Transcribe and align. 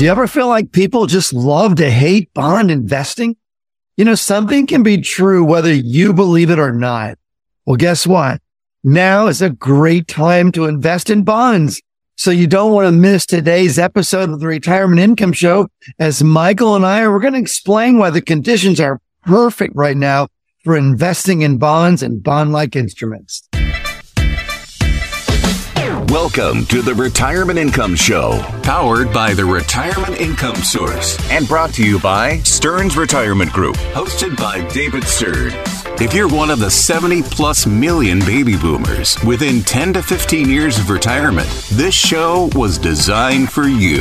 Do 0.00 0.06
you 0.06 0.10
ever 0.10 0.26
feel 0.26 0.48
like 0.48 0.72
people 0.72 1.04
just 1.04 1.34
love 1.34 1.74
to 1.74 1.90
hate 1.90 2.32
bond 2.32 2.70
investing? 2.70 3.36
You 3.98 4.06
know, 4.06 4.14
something 4.14 4.66
can 4.66 4.82
be 4.82 4.96
true 4.96 5.44
whether 5.44 5.74
you 5.74 6.14
believe 6.14 6.48
it 6.48 6.58
or 6.58 6.72
not. 6.72 7.18
Well, 7.66 7.76
guess 7.76 8.06
what? 8.06 8.40
Now 8.82 9.26
is 9.26 9.42
a 9.42 9.50
great 9.50 10.08
time 10.08 10.52
to 10.52 10.64
invest 10.64 11.10
in 11.10 11.22
bonds. 11.22 11.82
So 12.16 12.30
you 12.30 12.46
don't 12.46 12.72
want 12.72 12.86
to 12.86 12.92
miss 12.92 13.26
today's 13.26 13.78
episode 13.78 14.30
of 14.30 14.40
the 14.40 14.46
Retirement 14.46 15.02
Income 15.02 15.34
Show 15.34 15.68
as 15.98 16.24
Michael 16.24 16.76
and 16.76 16.86
I 16.86 17.02
are, 17.02 17.18
going 17.18 17.34
to 17.34 17.38
explain 17.38 17.98
why 17.98 18.08
the 18.08 18.22
conditions 18.22 18.80
are 18.80 19.02
perfect 19.26 19.76
right 19.76 19.98
now 19.98 20.28
for 20.64 20.78
investing 20.78 21.42
in 21.42 21.58
bonds 21.58 22.02
and 22.02 22.22
bond-like 22.22 22.74
instruments. 22.74 23.49
Welcome 26.10 26.66
to 26.66 26.82
the 26.82 26.92
Retirement 26.92 27.56
Income 27.56 27.94
Show, 27.94 28.42
powered 28.64 29.12
by 29.12 29.32
the 29.32 29.44
Retirement 29.44 30.20
Income 30.20 30.56
Source 30.56 31.16
and 31.30 31.46
brought 31.46 31.72
to 31.74 31.86
you 31.86 32.00
by 32.00 32.38
Stearns 32.38 32.96
Retirement 32.96 33.52
Group, 33.52 33.76
hosted 33.94 34.36
by 34.36 34.66
David 34.70 35.04
Stearns. 35.04 35.54
If 36.00 36.12
you're 36.12 36.28
one 36.28 36.50
of 36.50 36.58
the 36.58 36.68
70 36.68 37.22
plus 37.22 37.64
million 37.64 38.18
baby 38.18 38.56
boomers 38.56 39.22
within 39.22 39.62
10 39.62 39.92
to 39.92 40.02
15 40.02 40.48
years 40.50 40.80
of 40.80 40.90
retirement, 40.90 41.46
this 41.70 41.94
show 41.94 42.50
was 42.56 42.76
designed 42.76 43.52
for 43.52 43.68
you. 43.68 44.00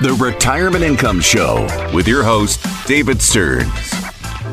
The 0.00 0.16
Retirement 0.18 0.82
Income 0.82 1.20
Show 1.20 1.68
with 1.92 2.08
your 2.08 2.22
host, 2.22 2.64
David 2.86 3.20
Stearns. 3.20 3.92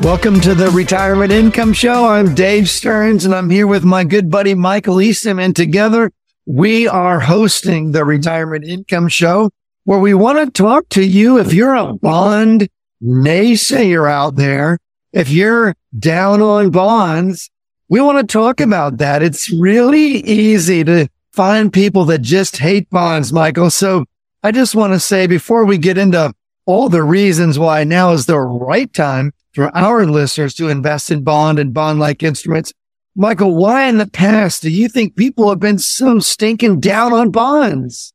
Welcome 0.02 0.42
to 0.42 0.54
the 0.54 0.70
Retirement 0.72 1.32
Income 1.32 1.72
Show. 1.72 2.06
I'm 2.06 2.36
Dave 2.36 2.70
Stearns 2.70 3.24
and 3.24 3.34
I'm 3.34 3.50
here 3.50 3.66
with 3.66 3.86
my 3.86 4.04
good 4.04 4.30
buddy 4.30 4.54
Michael 4.54 5.00
Eastham 5.00 5.40
and 5.40 5.56
together 5.56 6.12
we 6.48 6.88
are 6.88 7.20
hosting 7.20 7.92
the 7.92 8.06
retirement 8.06 8.66
income 8.66 9.10
show 9.10 9.52
where 9.84 10.00
we 10.00 10.14
want 10.14 10.38
to 10.40 10.50
talk 10.50 10.88
to 10.90 11.04
you. 11.04 11.38
If 11.38 11.52
you're 11.52 11.76
a 11.76 11.94
bond 11.94 12.70
naysayer 13.04 14.10
out 14.10 14.38
there, 14.38 14.80
if 15.12 15.30
you're 15.30 15.76
down 16.00 16.42
on 16.42 16.70
bonds, 16.72 17.50
we 17.90 18.00
want 18.00 18.20
to 18.20 18.32
talk 18.32 18.62
about 18.62 18.98
that. 18.98 19.22
It's 19.22 19.52
really 19.52 20.24
easy 20.24 20.86
to 20.86 21.10
find 21.34 21.72
people 21.72 22.06
that 22.06 22.22
just 22.22 22.58
hate 22.58 22.90
bonds, 22.90 23.34
Michael. 23.34 23.70
So 23.70 24.06
I 24.42 24.52
just 24.54 24.74
want 24.74 24.94
to 24.94 25.02
say 25.02 25.28
before 25.28 25.66
we 25.66 25.78
get 25.78 25.98
into 25.98 26.34
all 26.66 26.88
the 26.88 27.04
reasons 27.04 27.60
why 27.60 27.84
now 27.84 28.14
is 28.14 28.26
the 28.26 28.40
right 28.40 28.92
time 28.94 29.34
for 29.52 29.76
our 29.76 30.06
listeners 30.06 30.54
to 30.56 30.70
invest 30.70 31.12
in 31.12 31.26
bond 31.26 31.60
and 31.60 31.74
bond 31.74 32.00
like 32.00 32.24
instruments, 32.24 32.72
Michael, 33.20 33.56
why 33.56 33.86
in 33.86 33.98
the 33.98 34.06
past 34.06 34.62
do 34.62 34.70
you 34.70 34.88
think 34.88 35.16
people 35.16 35.50
have 35.50 35.60
been 35.60 35.80
so 35.80 36.20
stinking 36.20 36.80
down 36.80 37.14
on 37.14 37.32
bonds? 37.32 38.14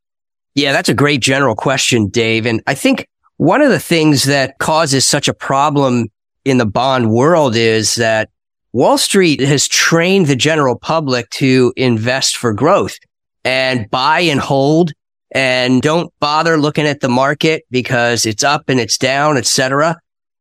Yeah, 0.55 0.71
that's 0.71 0.89
a 0.89 0.95
great 0.95 1.21
general 1.21 1.57
question, 1.57 2.09
Dave. 2.09 2.47
And 2.47 2.63
I 2.69 2.75
think 2.75 3.09
one 3.37 3.63
of 3.63 3.71
the 3.71 3.81
things 3.81 4.23
that 4.25 4.59
causes 4.59 5.05
such 5.05 5.27
a 5.27 5.35
problem 5.35 6.07
in 6.45 6.59
the 6.59 6.67
bond 6.67 7.11
world 7.11 7.57
is 7.57 7.97
that 7.97 8.31
Wall 8.73 8.97
Street 8.97 9.41
has 9.41 9.67
trained 9.67 10.29
the 10.29 10.37
general 10.37 10.79
public 10.79 11.29
to 11.31 11.73
invest 11.77 12.37
for 12.37 12.55
growth 12.55 12.97
and 13.45 13.91
buy 13.91 14.21
and 14.21 14.39
hold 14.39 14.93
and 15.33 15.83
don't 15.83 16.13
bother 16.21 16.57
looking 16.57 16.87
at 16.87 17.01
the 17.01 17.09
market 17.09 17.65
because 17.73 18.25
it's 18.25 18.45
up 18.45 18.69
and 18.69 18.79
it's 18.79 18.99
down, 18.99 19.37
etc. 19.37 19.99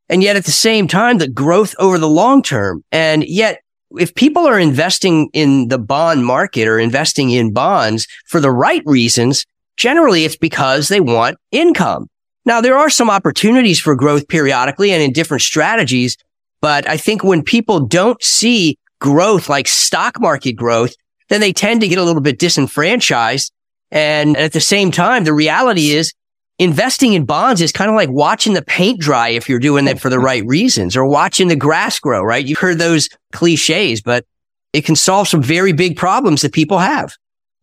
And 0.07 0.21
yet 0.21 0.35
at 0.35 0.45
the 0.45 0.51
same 0.51 0.87
time, 0.87 1.17
the 1.17 1.27
growth 1.27 1.73
over 1.79 1.97
the 1.97 2.07
long 2.07 2.43
term. 2.43 2.83
And 2.91 3.23
yet 3.23 3.61
if 3.97 4.15
people 4.15 4.47
are 4.47 4.59
investing 4.59 5.29
in 5.33 5.67
the 5.67 5.79
bond 5.79 6.25
market 6.25 6.67
or 6.67 6.79
investing 6.79 7.31
in 7.31 7.53
bonds 7.53 8.07
for 8.25 8.39
the 8.39 8.51
right 8.51 8.83
reasons, 8.85 9.45
generally 9.77 10.25
it's 10.25 10.37
because 10.37 10.87
they 10.87 10.99
want 10.99 11.37
income. 11.51 12.07
Now, 12.45 12.61
there 12.61 12.77
are 12.77 12.89
some 12.89 13.09
opportunities 13.09 13.79
for 13.79 13.95
growth 13.95 14.27
periodically 14.27 14.91
and 14.91 15.03
in 15.03 15.13
different 15.13 15.43
strategies, 15.43 16.17
but 16.59 16.87
I 16.87 16.97
think 16.97 17.23
when 17.23 17.43
people 17.43 17.85
don't 17.85 18.21
see 18.23 18.77
growth 18.99 19.49
like 19.49 19.67
stock 19.67 20.19
market 20.19 20.53
growth, 20.53 20.95
then 21.29 21.41
they 21.41 21.53
tend 21.53 21.81
to 21.81 21.87
get 21.87 21.97
a 21.97 22.03
little 22.03 22.21
bit 22.21 22.39
disenfranchised. 22.39 23.51
And 23.91 24.37
at 24.37 24.53
the 24.53 24.61
same 24.61 24.91
time, 24.91 25.23
the 25.23 25.33
reality 25.33 25.91
is 25.91 26.13
investing 26.61 27.13
in 27.13 27.25
bonds 27.25 27.59
is 27.59 27.71
kind 27.71 27.89
of 27.89 27.95
like 27.95 28.11
watching 28.11 28.53
the 28.53 28.61
paint 28.61 28.99
dry 28.99 29.29
if 29.29 29.49
you're 29.49 29.57
doing 29.57 29.87
it 29.87 29.99
for 29.99 30.09
the 30.09 30.19
right 30.19 30.45
reasons 30.45 30.95
or 30.95 31.07
watching 31.07 31.47
the 31.47 31.55
grass 31.55 31.99
grow, 31.99 32.21
right? 32.21 32.45
You've 32.45 32.59
heard 32.59 32.77
those 32.77 33.09
cliches, 33.31 33.99
but 33.99 34.25
it 34.71 34.85
can 34.85 34.95
solve 34.95 35.27
some 35.27 35.41
very 35.41 35.73
big 35.73 35.97
problems 35.97 36.43
that 36.43 36.53
people 36.53 36.77
have. 36.77 37.13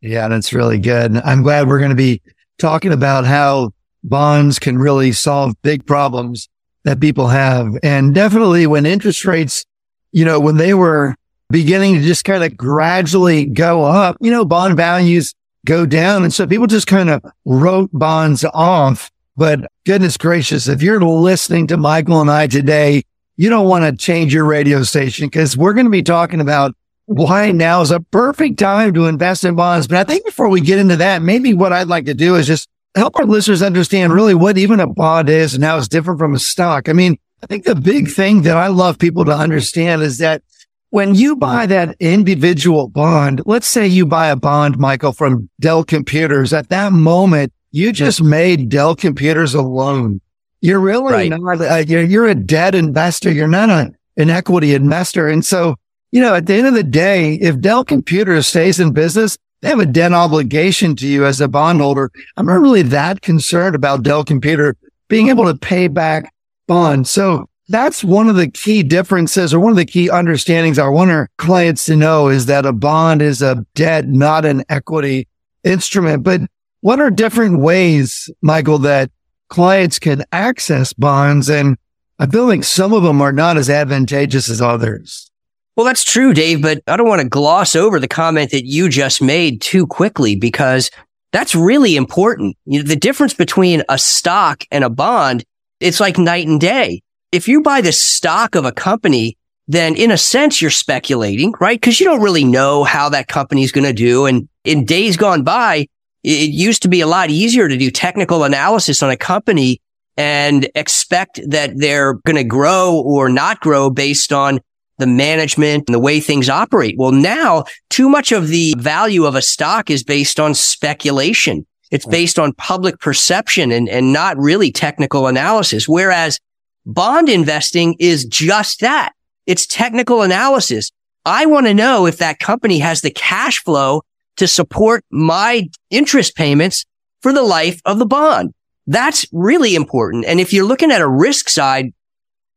Yeah, 0.00 0.26
that's 0.26 0.52
really 0.52 0.80
good. 0.80 1.16
I'm 1.18 1.44
glad 1.44 1.68
we're 1.68 1.78
going 1.78 1.90
to 1.90 1.96
be 1.96 2.20
talking 2.58 2.92
about 2.92 3.24
how 3.24 3.70
bonds 4.02 4.58
can 4.58 4.76
really 4.78 5.12
solve 5.12 5.54
big 5.62 5.86
problems 5.86 6.48
that 6.82 6.98
people 6.98 7.28
have. 7.28 7.78
And 7.84 8.12
definitely 8.12 8.66
when 8.66 8.84
interest 8.84 9.24
rates, 9.24 9.64
you 10.10 10.24
know, 10.24 10.40
when 10.40 10.56
they 10.56 10.74
were 10.74 11.14
beginning 11.50 11.94
to 11.94 12.02
just 12.02 12.24
kind 12.24 12.42
of 12.42 12.56
gradually 12.56 13.44
go 13.44 13.84
up, 13.84 14.16
you 14.20 14.32
know, 14.32 14.44
bond 14.44 14.76
values 14.76 15.34
go 15.68 15.84
down. 15.84 16.24
And 16.24 16.32
so 16.32 16.46
people 16.46 16.66
just 16.66 16.86
kind 16.86 17.10
of 17.10 17.22
wrote 17.44 17.90
bonds 17.92 18.44
off. 18.54 19.10
But 19.36 19.70
goodness 19.86 20.16
gracious, 20.16 20.66
if 20.66 20.82
you're 20.82 21.00
listening 21.00 21.66
to 21.68 21.76
Michael 21.76 22.20
and 22.20 22.30
I 22.30 22.46
today, 22.46 23.04
you 23.36 23.50
don't 23.50 23.68
want 23.68 23.84
to 23.84 24.04
change 24.04 24.34
your 24.34 24.44
radio 24.44 24.82
station 24.82 25.26
because 25.26 25.56
we're 25.56 25.74
going 25.74 25.86
to 25.86 25.90
be 25.90 26.02
talking 26.02 26.40
about 26.40 26.74
why 27.04 27.52
now 27.52 27.82
is 27.82 27.90
a 27.90 28.00
perfect 28.00 28.58
time 28.58 28.92
to 28.94 29.06
invest 29.06 29.44
in 29.44 29.54
bonds. 29.54 29.86
But 29.86 29.98
I 29.98 30.04
think 30.04 30.24
before 30.24 30.48
we 30.48 30.60
get 30.60 30.78
into 30.78 30.96
that, 30.96 31.22
maybe 31.22 31.54
what 31.54 31.72
I'd 31.72 31.86
like 31.86 32.06
to 32.06 32.14
do 32.14 32.34
is 32.34 32.46
just 32.46 32.68
help 32.96 33.16
our 33.16 33.26
listeners 33.26 33.62
understand 33.62 34.12
really 34.12 34.34
what 34.34 34.58
even 34.58 34.80
a 34.80 34.86
bond 34.86 35.28
is 35.28 35.54
and 35.54 35.62
how 35.62 35.78
it's 35.78 35.86
different 35.86 36.18
from 36.18 36.34
a 36.34 36.38
stock. 36.38 36.88
I 36.88 36.92
mean, 36.92 37.16
I 37.42 37.46
think 37.46 37.64
the 37.64 37.76
big 37.76 38.10
thing 38.10 38.42
that 38.42 38.56
I 38.56 38.66
love 38.66 38.98
people 38.98 39.24
to 39.26 39.32
understand 39.32 40.02
is 40.02 40.18
that 40.18 40.42
when 40.90 41.14
you 41.14 41.36
buy 41.36 41.66
that 41.66 41.96
individual 42.00 42.88
bond, 42.88 43.42
let's 43.46 43.66
say 43.66 43.86
you 43.86 44.06
buy 44.06 44.28
a 44.28 44.36
bond, 44.36 44.78
Michael, 44.78 45.12
from 45.12 45.48
Dell 45.60 45.84
Computers, 45.84 46.52
at 46.52 46.70
that 46.70 46.92
moment, 46.92 47.52
you 47.72 47.92
just 47.92 48.22
made 48.22 48.68
Dell 48.68 48.96
Computers 48.96 49.54
a 49.54 49.62
loan. 49.62 50.20
You're 50.60 50.80
really 50.80 51.12
right. 51.12 51.30
not, 51.30 51.60
uh, 51.60 51.84
you're, 51.86 52.02
you're 52.02 52.26
a 52.26 52.34
debt 52.34 52.74
investor. 52.74 53.30
You're 53.30 53.46
not 53.46 53.68
a, 53.68 53.92
an 54.16 54.30
equity 54.30 54.74
investor. 54.74 55.28
And 55.28 55.44
so, 55.44 55.76
you 56.10 56.20
know, 56.20 56.34
at 56.34 56.46
the 56.46 56.54
end 56.54 56.66
of 56.66 56.74
the 56.74 56.82
day, 56.82 57.34
if 57.34 57.60
Dell 57.60 57.84
Computers 57.84 58.46
stays 58.46 58.80
in 58.80 58.92
business, 58.92 59.36
they 59.60 59.68
have 59.68 59.80
a 59.80 59.86
debt 59.86 60.12
obligation 60.12 60.96
to 60.96 61.06
you 61.06 61.26
as 61.26 61.40
a 61.40 61.48
bondholder. 61.48 62.10
I'm 62.36 62.46
not 62.46 62.60
really 62.60 62.82
that 62.82 63.20
concerned 63.20 63.74
about 63.74 64.02
Dell 64.02 64.24
Computer 64.24 64.76
being 65.08 65.28
able 65.28 65.44
to 65.44 65.58
pay 65.58 65.88
back 65.88 66.32
bonds. 66.66 67.10
So 67.10 67.48
that's 67.68 68.02
one 68.02 68.28
of 68.28 68.36
the 68.36 68.50
key 68.50 68.82
differences 68.82 69.52
or 69.52 69.60
one 69.60 69.70
of 69.70 69.76
the 69.76 69.84
key 69.84 70.08
understandings 70.08 70.78
I 70.78 70.88
want 70.88 71.10
our 71.10 71.28
clients 71.36 71.84
to 71.86 71.96
know 71.96 72.28
is 72.28 72.46
that 72.46 72.64
a 72.64 72.72
bond 72.72 73.20
is 73.20 73.42
a 73.42 73.66
debt, 73.74 74.08
not 74.08 74.44
an 74.44 74.64
equity 74.68 75.28
instrument. 75.64 76.22
But 76.22 76.42
what 76.80 77.00
are 77.00 77.10
different 77.10 77.60
ways, 77.60 78.30
Michael, 78.40 78.78
that 78.78 79.10
clients 79.48 79.98
can 79.98 80.24
access 80.32 80.94
bonds? 80.94 81.50
And 81.50 81.76
I 82.18 82.26
feel 82.26 82.46
like 82.46 82.64
some 82.64 82.94
of 82.94 83.02
them 83.02 83.20
are 83.20 83.32
not 83.32 83.58
as 83.58 83.68
advantageous 83.68 84.48
as 84.48 84.62
others. 84.62 85.30
Well, 85.76 85.86
that's 85.86 86.04
true, 86.04 86.32
Dave, 86.32 86.62
but 86.62 86.82
I 86.88 86.96
don't 86.96 87.06
want 87.06 87.22
to 87.22 87.28
gloss 87.28 87.76
over 87.76 88.00
the 88.00 88.08
comment 88.08 88.50
that 88.50 88.64
you 88.64 88.88
just 88.88 89.22
made 89.22 89.60
too 89.60 89.86
quickly 89.86 90.34
because 90.34 90.90
that's 91.32 91.54
really 91.54 91.96
important. 91.96 92.56
You 92.64 92.78
know, 92.82 92.88
the 92.88 92.96
difference 92.96 93.34
between 93.34 93.82
a 93.88 93.98
stock 93.98 94.64
and 94.72 94.82
a 94.82 94.90
bond, 94.90 95.44
it's 95.78 96.00
like 96.00 96.18
night 96.18 96.48
and 96.48 96.60
day 96.60 97.02
if 97.32 97.48
you 97.48 97.62
buy 97.62 97.80
the 97.80 97.92
stock 97.92 98.54
of 98.54 98.64
a 98.64 98.72
company, 98.72 99.36
then 99.66 99.94
in 99.94 100.10
a 100.10 100.16
sense, 100.16 100.62
you're 100.62 100.70
speculating, 100.70 101.52
right? 101.60 101.80
Cause 101.80 102.00
you 102.00 102.06
don't 102.06 102.22
really 102.22 102.44
know 102.44 102.84
how 102.84 103.08
that 103.10 103.28
company 103.28 103.62
is 103.62 103.72
going 103.72 103.86
to 103.86 103.92
do. 103.92 104.24
And 104.24 104.48
in 104.64 104.84
days 104.84 105.16
gone 105.16 105.42
by, 105.42 105.86
it 106.24 106.50
used 106.50 106.82
to 106.82 106.88
be 106.88 107.00
a 107.00 107.06
lot 107.06 107.30
easier 107.30 107.68
to 107.68 107.76
do 107.76 107.90
technical 107.90 108.44
analysis 108.44 109.02
on 109.02 109.10
a 109.10 109.16
company 109.16 109.80
and 110.16 110.68
expect 110.74 111.40
that 111.48 111.72
they're 111.76 112.14
going 112.26 112.36
to 112.36 112.44
grow 112.44 113.00
or 113.04 113.28
not 113.28 113.60
grow 113.60 113.88
based 113.88 114.32
on 114.32 114.60
the 114.98 115.06
management 115.06 115.84
and 115.86 115.94
the 115.94 116.00
way 116.00 116.18
things 116.18 116.48
operate. 116.48 116.96
Well, 116.98 117.12
now 117.12 117.64
too 117.88 118.08
much 118.08 118.32
of 118.32 118.48
the 118.48 118.74
value 118.78 119.26
of 119.26 119.36
a 119.36 119.42
stock 119.42 119.90
is 119.90 120.02
based 120.02 120.40
on 120.40 120.54
speculation. 120.54 121.64
It's 121.90 122.04
based 122.04 122.38
on 122.38 122.52
public 122.54 122.98
perception 122.98 123.70
and, 123.70 123.88
and 123.88 124.12
not 124.12 124.36
really 124.36 124.72
technical 124.72 125.26
analysis. 125.26 125.88
Whereas 125.88 126.40
Bond 126.88 127.28
investing 127.28 127.96
is 127.98 128.24
just 128.24 128.80
that. 128.80 129.12
It's 129.46 129.66
technical 129.66 130.22
analysis. 130.22 130.90
I 131.26 131.44
want 131.44 131.66
to 131.66 131.74
know 131.74 132.06
if 132.06 132.16
that 132.16 132.38
company 132.38 132.78
has 132.78 133.02
the 133.02 133.10
cash 133.10 133.62
flow 133.62 134.04
to 134.38 134.48
support 134.48 135.04
my 135.10 135.68
interest 135.90 136.34
payments 136.34 136.86
for 137.20 137.34
the 137.34 137.42
life 137.42 137.82
of 137.84 137.98
the 137.98 138.06
bond. 138.06 138.54
That's 138.86 139.26
really 139.32 139.74
important. 139.74 140.24
And 140.24 140.40
if 140.40 140.50
you're 140.54 140.64
looking 140.64 140.90
at 140.90 141.02
a 141.02 141.08
risk 141.08 141.50
side, 141.50 141.92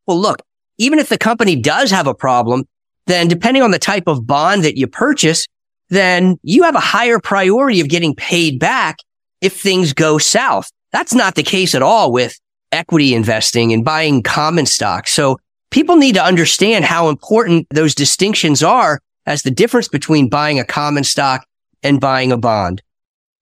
well, 0.08 0.18
look, 0.18 0.42
even 0.78 0.98
if 0.98 1.10
the 1.10 1.18
company 1.18 1.58
does 1.58 1.92
have 1.92 2.08
a 2.08 2.16
problem, 2.16 2.64
then 3.08 3.28
depending 3.28 3.64
on 3.64 3.72
the 3.72 3.80
type 3.80 4.08
of 4.08 4.26
bond 4.26 4.64
that 4.64 4.78
you 4.78 4.88
purchase, 4.88 5.46
then 5.90 6.38
you 6.42 6.64
have 6.64 6.76
a 6.76 6.80
higher 6.80 7.20
priority 7.20 7.82
of 7.82 7.90
getting 7.90 8.16
paid 8.16 8.60
back 8.60 9.00
if 9.42 9.60
things 9.60 9.92
go 9.92 10.18
south. 10.18 10.72
That's 10.94 11.14
not 11.14 11.36
the 11.36 11.44
case 11.44 11.76
at 11.76 11.82
all 11.82 12.14
with 12.14 12.40
equity 12.72 13.14
investing 13.14 13.74
and 13.74 13.86
buying 13.86 14.24
common 14.24 14.66
stock. 14.66 15.08
So 15.08 15.40
people 15.72 15.96
need 15.96 16.16
to 16.16 16.24
understand 16.24 16.86
how 16.86 17.10
important 17.10 17.68
those 17.70 17.96
distinctions 17.96 18.64
are 18.64 19.00
as 19.26 19.44
the 19.44 19.52
difference 19.52 19.88
between 19.88 20.30
buying 20.30 20.60
a 20.60 20.66
common 20.66 21.04
stock 21.04 21.46
and 21.84 22.00
buying 22.00 22.32
a 22.32 22.38
bond. 22.38 22.82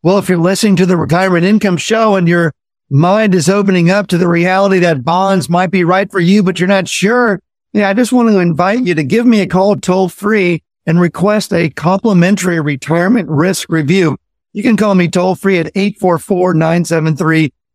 Well, 0.01 0.17
if 0.17 0.29
you're 0.29 0.37
listening 0.37 0.77
to 0.77 0.85
the 0.85 0.97
retirement 0.97 1.45
income 1.45 1.77
show 1.77 2.15
and 2.15 2.27
your 2.27 2.53
mind 2.89 3.35
is 3.35 3.49
opening 3.49 3.89
up 3.89 4.07
to 4.07 4.17
the 4.17 4.27
reality 4.27 4.79
that 4.79 5.03
bonds 5.03 5.49
might 5.49 5.71
be 5.71 5.83
right 5.83 6.09
for 6.09 6.19
you, 6.19 6.41
but 6.41 6.59
you're 6.59 6.67
not 6.67 6.87
sure. 6.87 7.41
Yeah, 7.73 7.89
I 7.89 7.93
just 7.93 8.13
want 8.13 8.29
to 8.29 8.39
invite 8.39 8.85
you 8.85 8.95
to 8.95 9.03
give 9.03 9.25
me 9.25 9.41
a 9.41 9.47
call 9.47 9.75
toll 9.75 10.09
free 10.09 10.63
and 10.85 10.99
request 10.99 11.53
a 11.53 11.69
complimentary 11.69 12.59
retirement 12.59 13.29
risk 13.29 13.69
review. 13.69 14.17
You 14.53 14.63
can 14.63 14.77
call 14.77 14.95
me 14.95 15.07
toll 15.07 15.35
free 15.35 15.59
at 15.59 15.71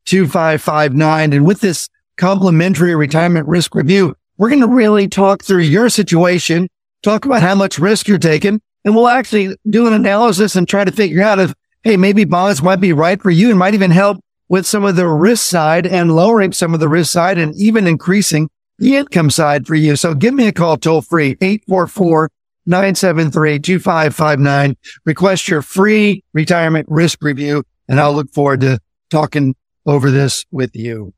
844-973-2559. 0.07 1.35
And 1.35 1.47
with 1.47 1.61
this 1.61 1.89
complimentary 2.17 2.95
retirement 2.95 3.49
risk 3.49 3.75
review, 3.75 4.15
we're 4.37 4.49
going 4.49 4.61
to 4.61 4.69
really 4.69 5.09
talk 5.09 5.43
through 5.43 5.63
your 5.63 5.89
situation, 5.89 6.69
talk 7.03 7.25
about 7.25 7.43
how 7.43 7.55
much 7.55 7.79
risk 7.79 8.09
you're 8.09 8.19
taking, 8.19 8.61
and 8.85 8.95
we'll 8.95 9.09
actually 9.09 9.57
do 9.69 9.87
an 9.87 9.93
analysis 9.93 10.57
and 10.57 10.69
try 10.69 10.85
to 10.85 10.93
figure 10.93 11.23
out 11.23 11.39
if, 11.39 11.55
hey, 11.83 11.97
maybe 11.97 12.25
bonds 12.25 12.63
might 12.63 12.81
be 12.81 12.93
right 12.93 13.21
for 13.21 13.31
you 13.31 13.51
and 13.51 13.59
might 13.59 13.75
even 13.75 13.91
help 13.91 14.21
with 14.49 14.67
some 14.67 14.85
of 14.85 14.97
the 14.97 15.07
risk 15.07 15.45
side 15.47 15.87
and 15.87 16.15
lowering 16.15 16.53
some 16.53 16.75
of 16.75 16.81
the 16.81 16.89
risk 16.89 17.13
side 17.13 17.39
and 17.39 17.55
even 17.57 17.87
increasing 17.87 18.49
the 18.79 18.97
income 18.97 19.31
side 19.31 19.67
for 19.67 19.75
you. 19.75 19.97
So 19.97 20.15
give 20.15 20.35
me 20.35 20.49
a 20.49 20.53
call 20.53 20.77
toll 20.77 21.01
free, 21.01 21.37
844 21.41 22.31
973 22.67 23.59
2559. 23.59 24.77
Request 25.05 25.49
your 25.49 25.63
free 25.63 26.25
retirement 26.33 26.87
risk 26.89 27.23
review 27.23 27.65
and 27.89 28.01
I'll 28.01 28.15
look 28.15 28.31
forward 28.33 28.61
to 28.63 28.79
talking 29.11 29.55
over 29.87 30.11
this 30.11 30.45
with 30.51 30.75
you. 30.75 31.13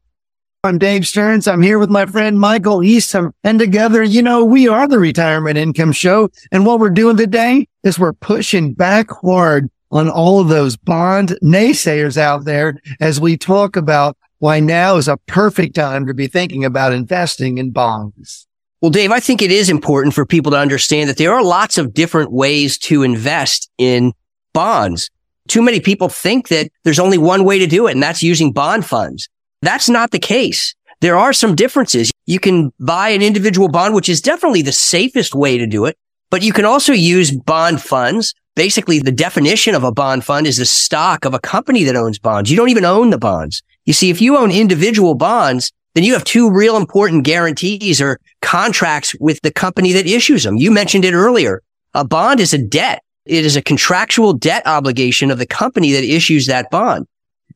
I'm 0.65 0.79
Dave 0.79 1.07
Stearns. 1.07 1.47
I'm 1.47 1.63
here 1.63 1.79
with 1.79 1.91
my 1.91 2.07
friend 2.07 2.41
Michael 2.41 2.83
Eastham. 2.83 3.33
And 3.45 3.59
together, 3.59 4.03
you 4.03 4.21
know, 4.21 4.45
we 4.45 4.67
are 4.67 4.89
the 4.89 4.99
retirement 4.99 5.57
income 5.57 5.93
show. 5.93 6.29
And 6.51 6.67
what 6.67 6.81
we're 6.81 6.91
doing 6.91 7.17
today 7.17 7.69
is 7.85 7.99
we're 7.99 8.13
pushing 8.13 8.75
back 8.75 9.09
hard 9.23 9.71
on 9.93 10.11
all 10.11 10.41
of 10.41 10.49
those 10.49 10.77
bond 10.77 11.39
naysayers 11.43 12.17
out 12.17 12.45
there 12.45 12.81
as 13.01 13.21
we 13.21 13.37
talk 13.37 13.77
about 13.77 14.17
why 14.39 14.59
now 14.59 14.97
is 14.97 15.07
a 15.09 15.17
perfect 15.27 15.77
time 15.77 16.07
to 16.07 16.15
be 16.15 16.27
thinking 16.27 16.65
about 16.65 16.93
investing 16.93 17.59
in 17.59 17.71
bonds. 17.71 18.47
Well, 18.83 18.91
Dave, 18.91 19.13
I 19.13 19.21
think 19.21 19.41
it 19.41 19.51
is 19.51 19.71
important 19.71 20.15
for 20.15 20.27
people 20.27 20.53
to 20.53 20.59
understand 20.59 21.09
that 21.09 21.17
there 21.17 21.33
are 21.33 21.43
lots 21.43 21.79
of 21.79 21.95
different 21.95 22.33
ways 22.33 22.77
to 22.79 23.05
invest 23.05 23.71
in 23.79 24.13
bonds. 24.53 25.11
Too 25.49 25.63
many 25.63 25.81
people 25.81 26.09
think 26.09 26.49
that 26.49 26.71
there's 26.85 26.99
only 26.99 27.19
one 27.19 27.45
way 27.45 27.59
to 27.59 27.67
do 27.67 27.87
it, 27.87 27.93
and 27.93 28.03
that's 28.03 28.23
using 28.23 28.53
bond 28.53 28.85
funds. 28.85 29.29
That's 29.63 29.89
not 29.89 30.11
the 30.11 30.19
case. 30.19 30.75
There 31.01 31.17
are 31.17 31.33
some 31.33 31.55
differences. 31.55 32.11
You 32.27 32.41
can 32.41 32.73
buy 32.81 33.11
an 33.11 33.23
individual 33.23 33.69
bond, 33.69 33.95
which 33.95 34.09
is 34.09 34.21
definitely 34.21 34.63
the 34.63 34.73
safest 34.73 35.35
way 35.35 35.59
to 35.59 35.67
do 35.67 35.85
it, 35.85 35.97
but 36.31 36.43
you 36.43 36.53
can 36.53 36.65
also 36.65 36.93
use 36.93 37.31
bond 37.31 37.83
funds. 37.83 38.35
Basically, 38.55 38.99
the 38.99 39.13
definition 39.13 39.75
of 39.75 39.85
a 39.85 39.93
bond 39.93 40.25
fund 40.25 40.47
is 40.47 40.57
the 40.57 40.65
stock 40.65 41.25
of 41.25 41.35
a 41.35 41.39
company 41.39 41.85
that 41.85 41.97
owns 41.97 42.19
bonds. 42.19 42.51
You 42.51 42.57
don't 42.57 42.71
even 42.71 42.87
own 42.87 43.11
the 43.11 43.19
bonds. 43.19 43.63
You 43.85 43.93
see, 43.93 44.11
if 44.11 44.21
you 44.23 44.37
own 44.37 44.51
individual 44.51 45.15
bonds, 45.15 45.73
then 45.95 46.05
you 46.05 46.15
have 46.15 46.25
two 46.25 46.51
real 46.51 46.77
important 46.77 47.25
guarantees 47.25 48.01
or 48.01 48.19
contracts 48.43 49.15
with 49.21 49.41
the 49.43 49.53
company 49.53 49.93
that 49.93 50.07
issues 50.07 50.45
them. 50.45 50.57
You 50.57 50.71
mentioned 50.71 51.05
it 51.05 51.15
earlier. 51.15 51.63
A 51.95 52.05
bond 52.05 52.41
is 52.41 52.53
a 52.53 52.59
debt. 52.59 53.03
It 53.27 53.45
is 53.45 53.57
a 53.57 53.63
contractual 53.63 54.33
debt 54.33 54.63
obligation 54.67 55.31
of 55.31 55.39
the 55.39 55.47
company 55.47 55.93
that 55.93 56.05
issues 56.05 56.47
that 56.47 56.71
bond. 56.71 57.07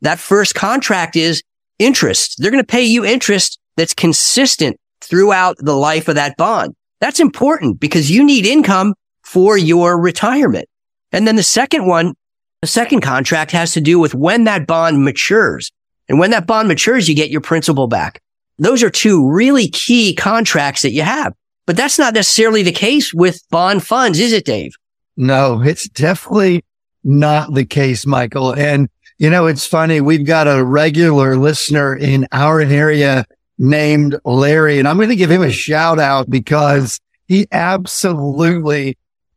That 0.02 0.18
first 0.18 0.54
contract 0.54 1.16
is 1.16 1.42
interest. 1.78 2.36
They're 2.38 2.50
going 2.50 2.62
to 2.62 2.66
pay 2.66 2.82
you 2.82 3.04
interest 3.04 3.58
that's 3.76 3.94
consistent 3.94 4.76
throughout 5.00 5.56
the 5.58 5.76
life 5.76 6.08
of 6.08 6.16
that 6.16 6.36
bond. 6.36 6.74
That's 7.00 7.20
important 7.20 7.80
because 7.80 8.10
you 8.10 8.24
need 8.24 8.44
income 8.46 8.94
for 9.22 9.56
your 9.56 9.98
retirement. 9.98 10.68
And 11.12 11.26
then 11.26 11.36
the 11.36 11.42
second 11.42 11.86
one, 11.86 12.14
the 12.60 12.66
second 12.66 13.00
contract 13.00 13.52
has 13.52 13.72
to 13.72 13.80
do 13.80 13.98
with 13.98 14.14
when 14.14 14.44
that 14.44 14.66
bond 14.66 15.04
matures. 15.04 15.70
And 16.08 16.18
when 16.18 16.30
that 16.32 16.46
bond 16.46 16.68
matures, 16.68 17.08
you 17.08 17.14
get 17.14 17.30
your 17.30 17.40
principal 17.40 17.86
back. 17.86 18.20
Those 18.58 18.82
are 18.82 18.90
two 18.90 19.30
really 19.30 19.68
key 19.68 20.14
contracts 20.14 20.82
that 20.82 20.92
you 20.92 21.02
have. 21.02 21.32
But 21.66 21.76
that's 21.76 21.98
not 21.98 22.14
necessarily 22.14 22.62
the 22.62 22.72
case 22.72 23.14
with 23.14 23.40
bond 23.50 23.86
funds, 23.86 24.18
is 24.18 24.32
it, 24.32 24.44
Dave? 24.44 24.72
No, 25.20 25.60
it's 25.60 25.86
definitely 25.86 26.64
not 27.04 27.52
the 27.52 27.66
case, 27.66 28.06
Michael. 28.06 28.54
And, 28.54 28.88
you 29.18 29.28
know, 29.28 29.44
it's 29.48 29.66
funny. 29.66 30.00
We've 30.00 30.24
got 30.24 30.48
a 30.48 30.64
regular 30.64 31.36
listener 31.36 31.94
in 31.94 32.26
our 32.32 32.62
area 32.62 33.26
named 33.58 34.16
Larry, 34.24 34.78
and 34.78 34.88
I'm 34.88 34.96
going 34.96 35.10
to 35.10 35.16
give 35.16 35.30
him 35.30 35.42
a 35.42 35.52
shout 35.52 35.98
out 35.98 36.30
because 36.30 36.98
he 37.28 37.46
absolutely 37.52 38.96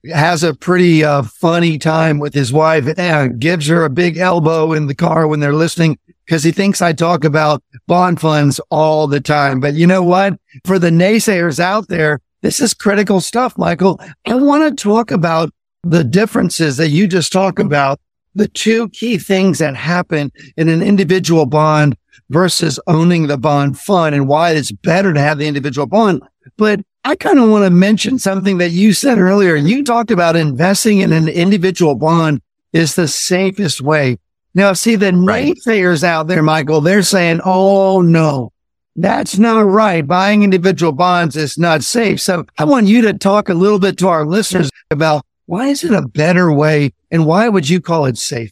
has 0.09 0.41
a 0.41 0.53
pretty 0.53 1.03
uh, 1.03 1.23
funny 1.23 1.77
time 1.77 2.17
with 2.17 2.33
his 2.33 2.53
wife 2.53 2.87
and 2.97 3.37
gives 3.41 3.67
her 3.67 3.83
a 3.83 3.89
big 3.89 4.15
elbow 4.17 4.71
in 4.71 4.87
the 4.87 4.95
car 4.95 5.27
when 5.27 5.41
they're 5.41 5.51
listening 5.51 5.99
because 6.25 6.45
he 6.45 6.53
thinks 6.53 6.81
I 6.81 6.93
talk 6.93 7.25
about 7.25 7.61
bond 7.87 8.21
funds 8.21 8.61
all 8.69 9.05
the 9.07 9.19
time. 9.19 9.59
But 9.59 9.73
you 9.73 9.85
know 9.85 10.01
what? 10.01 10.39
For 10.63 10.79
the 10.79 10.91
naysayers 10.91 11.59
out 11.59 11.89
there, 11.89 12.21
this 12.41 12.61
is 12.61 12.73
critical 12.73 13.19
stuff, 13.19 13.57
Michael. 13.57 13.99
I 14.25 14.35
want 14.35 14.77
to 14.77 14.81
talk 14.81 15.11
about 15.11 15.51
the 15.83 16.03
differences 16.03 16.77
that 16.77 16.89
you 16.89 17.07
just 17.07 17.31
talked 17.31 17.59
mm-hmm. 17.59 17.67
about, 17.67 17.99
the 18.35 18.47
two 18.47 18.89
key 18.89 19.17
things 19.17 19.59
that 19.59 19.75
happen 19.75 20.31
in 20.57 20.69
an 20.69 20.81
individual 20.81 21.45
bond 21.45 21.95
versus 22.29 22.79
owning 22.87 23.27
the 23.27 23.37
bond 23.37 23.77
fund 23.77 24.15
and 24.15 24.27
why 24.27 24.51
it's 24.51 24.71
better 24.71 25.13
to 25.13 25.19
have 25.19 25.37
the 25.37 25.47
individual 25.47 25.85
bond. 25.85 26.21
But 26.57 26.81
I 27.03 27.15
kind 27.15 27.37
of 27.37 27.49
want 27.49 27.65
to 27.65 27.69
mention 27.69 28.17
something 28.17 28.57
that 28.57 28.71
you 28.71 28.93
said 28.93 29.17
earlier. 29.17 29.55
You 29.55 29.83
talked 29.83 30.09
about 30.09 30.35
investing 30.35 30.99
in 30.99 31.11
an 31.11 31.27
individual 31.27 31.95
bond 31.95 32.41
is 32.71 32.95
the 32.95 33.07
safest 33.07 33.81
way. 33.81 34.17
Now, 34.55 34.73
see 34.73 34.95
the 34.95 35.13
right. 35.13 35.53
naysayers 35.53 36.03
out 36.03 36.27
there, 36.27 36.43
Michael, 36.43 36.81
they're 36.81 37.03
saying, 37.03 37.41
Oh 37.43 38.01
no, 38.01 38.51
that's 38.95 39.37
not 39.37 39.65
right. 39.65 40.05
Buying 40.05 40.43
individual 40.43 40.91
bonds 40.91 41.35
is 41.35 41.57
not 41.57 41.83
safe. 41.83 42.21
So 42.21 42.45
I 42.57 42.63
want 42.63 42.87
you 42.87 43.01
to 43.03 43.13
talk 43.13 43.49
a 43.49 43.53
little 43.53 43.79
bit 43.79 43.97
to 43.97 44.07
our 44.07 44.25
listeners 44.25 44.69
about 44.91 45.25
why 45.45 45.67
is 45.67 45.83
it 45.83 45.91
a 45.91 46.07
better 46.07 46.51
way 46.51 46.93
and 47.11 47.25
why 47.25 47.49
would 47.49 47.69
you 47.69 47.81
call 47.81 48.05
it 48.05 48.17
safe? 48.17 48.51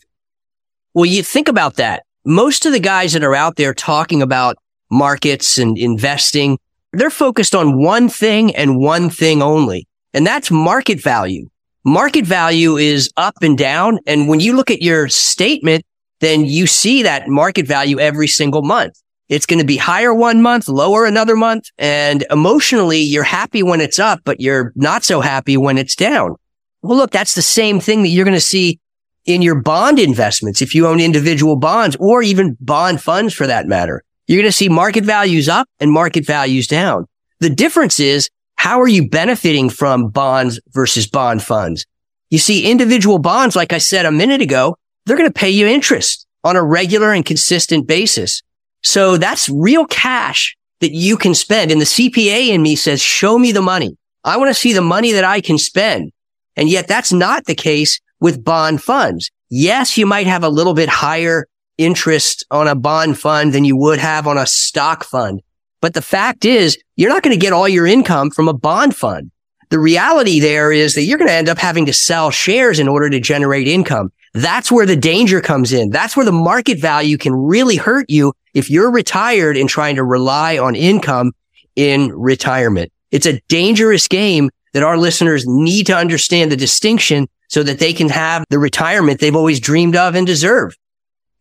Well, 0.94 1.06
you 1.06 1.24
think 1.24 1.48
about 1.48 1.76
that. 1.76 2.04
Most 2.26 2.66
of 2.66 2.74
the 2.74 2.80
guys 2.80 3.14
that 3.14 3.24
are 3.24 3.36
out 3.36 3.56
there 3.56 3.74
talking 3.74 4.22
about 4.22 4.58
markets 4.90 5.58
and 5.58 5.78
investing, 5.78 6.60
they're 6.92 7.10
focused 7.10 7.56
on 7.56 7.82
one 7.82 8.10
thing 8.10 8.56
and 8.56 8.78
one 8.78 9.10
thing 9.10 9.42
only, 9.42 9.88
and 10.14 10.28
that's 10.28 10.52
market 10.52 11.02
value. 11.02 11.50
Market 11.84 12.26
value 12.26 12.78
is 12.78 13.10
up 13.18 13.36
and 13.42 13.58
down. 13.58 13.98
And 14.06 14.28
when 14.28 14.40
you 14.40 14.56
look 14.56 14.70
at 14.70 14.84
your 14.84 15.08
statement, 15.10 15.84
then 16.20 16.46
you 16.46 16.68
see 16.68 17.02
that 17.04 17.28
market 17.28 17.66
value 17.66 18.00
every 18.00 18.28
single 18.28 18.62
month. 18.62 19.02
It's 19.30 19.48
going 19.48 19.60
to 19.60 19.66
be 19.66 19.78
higher 19.78 20.14
one 20.14 20.42
month, 20.42 20.68
lower 20.68 21.06
another 21.06 21.36
month. 21.36 21.70
And 21.80 22.24
emotionally, 22.30 23.00
you're 23.00 23.24
happy 23.24 23.64
when 23.64 23.82
it's 23.82 23.98
up, 23.98 24.20
but 24.26 24.40
you're 24.40 24.74
not 24.76 25.04
so 25.04 25.22
happy 25.22 25.58
when 25.58 25.80
it's 25.80 25.96
down. 25.96 26.36
Well, 26.82 26.98
look, 26.98 27.12
that's 27.12 27.36
the 27.36 27.42
same 27.42 27.80
thing 27.80 28.04
that 28.04 28.10
you're 28.10 28.26
going 28.26 28.36
to 28.36 28.42
see 28.42 28.80
in 29.26 29.42
your 29.42 29.56
bond 29.62 30.00
investments. 30.00 30.62
If 30.62 30.74
you 30.74 30.88
own 30.88 31.00
individual 31.00 31.56
bonds 31.56 31.96
or 32.00 32.24
even 32.24 32.58
bond 32.60 33.02
funds 33.02 33.34
for 33.34 33.48
that 33.48 33.68
matter, 33.68 34.04
you're 34.28 34.42
going 34.42 34.48
to 34.48 34.52
see 34.52 34.70
market 34.70 35.04
values 35.04 35.48
up 35.48 35.68
and 35.80 35.92
market 35.92 36.26
values 36.26 36.68
down. 36.68 37.06
The 37.40 37.50
difference 37.50 38.00
is 38.00 38.30
how 38.56 38.80
are 38.82 38.88
you 38.88 39.10
benefiting 39.10 39.70
from 39.70 40.10
bonds 40.10 40.60
versus 40.70 41.08
bond 41.08 41.44
funds? 41.44 41.86
You 42.30 42.38
see 42.38 42.70
individual 42.70 43.20
bonds, 43.20 43.56
like 43.56 43.74
I 43.74 43.78
said 43.78 44.06
a 44.06 44.12
minute 44.12 44.42
ago, 44.42 44.78
they're 45.06 45.18
going 45.18 45.30
to 45.30 45.34
pay 45.34 45.50
you 45.50 45.68
interest 45.68 46.26
on 46.44 46.56
a 46.56 46.64
regular 46.64 47.12
and 47.12 47.26
consistent 47.26 47.88
basis. 47.88 48.42
So 48.84 49.18
that's 49.18 49.50
real 49.50 49.86
cash 49.86 50.56
that 50.80 50.92
you 50.92 51.18
can 51.18 51.36
spend. 51.36 51.72
And 51.72 51.82
the 51.82 51.86
CPA 51.86 52.50
in 52.50 52.62
me 52.62 52.76
says, 52.76 53.02
show 53.02 53.38
me 53.38 53.52
the 53.52 53.62
money. 53.62 53.98
I 54.24 54.38
want 54.38 54.50
to 54.50 54.60
see 54.60 54.74
the 54.74 54.82
money 54.82 55.12
that 55.12 55.24
I 55.24 55.42
can 55.42 55.58
spend. 55.58 56.12
And 56.56 56.70
yet 56.70 56.88
that's 56.88 57.12
not 57.12 57.46
the 57.46 57.56
case 57.56 58.00
with 58.20 58.44
bond 58.44 58.82
funds. 58.82 59.32
Yes, 59.50 59.98
you 59.98 60.06
might 60.06 60.28
have 60.28 60.44
a 60.44 60.50
little 60.50 60.74
bit 60.74 60.90
higher 60.90 61.48
interest 61.78 62.46
on 62.52 62.68
a 62.68 62.76
bond 62.76 63.18
fund 63.20 63.54
than 63.54 63.66
you 63.66 63.76
would 63.76 64.00
have 64.00 64.28
on 64.28 64.38
a 64.38 64.46
stock 64.46 65.04
fund. 65.04 65.42
But 65.82 65.94
the 65.94 66.02
fact 66.02 66.46
is 66.46 66.78
you're 66.96 67.10
not 67.10 67.24
going 67.24 67.36
to 67.36 67.42
get 67.42 67.54
all 67.54 67.68
your 67.68 67.88
income 67.88 68.30
from 68.30 68.48
a 68.48 68.54
bond 68.54 68.96
fund. 68.96 69.32
The 69.70 69.80
reality 69.80 70.40
there 70.40 70.72
is 70.72 70.96
that 70.96 71.04
you're 71.04 71.18
going 71.18 71.30
to 71.30 71.34
end 71.34 71.50
up 71.50 71.58
having 71.58 71.86
to 71.88 71.94
sell 71.94 72.30
shares 72.30 72.78
in 72.78 72.88
order 72.88 73.10
to 73.10 73.20
generate 73.20 73.68
income. 73.68 74.12
That's 74.34 74.72
where 74.72 74.86
the 74.86 74.96
danger 74.96 75.42
comes 75.42 75.74
in. 75.74 75.90
That's 75.90 76.16
where 76.16 76.26
the 76.26 76.32
market 76.32 76.80
value 76.80 77.18
can 77.18 77.34
really 77.34 77.78
hurt 77.78 78.10
you 78.10 78.34
if 78.54 78.70
you're 78.70 78.92
retired 78.92 79.58
and 79.58 79.68
trying 79.68 79.96
to 79.96 80.04
rely 80.04 80.58
on 80.58 80.76
income 80.76 81.32
in 81.76 82.12
retirement. 82.12 82.92
It's 83.12 83.26
a 83.26 83.42
dangerous 83.48 84.08
game 84.08 84.50
that 84.74 84.84
our 84.84 84.98
listeners 84.98 85.46
need 85.48 85.86
to 85.88 85.96
understand 85.96 86.52
the 86.52 86.58
distinction 86.58 87.28
so 87.50 87.64
that 87.64 87.80
they 87.80 87.94
can 87.94 88.10
have 88.10 88.44
the 88.50 88.60
retirement 88.60 89.20
they've 89.20 89.36
always 89.36 89.60
dreamed 89.60 89.96
of 89.96 90.16
and 90.16 90.26
deserve. 90.26 90.76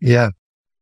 Yeah. 0.00 0.30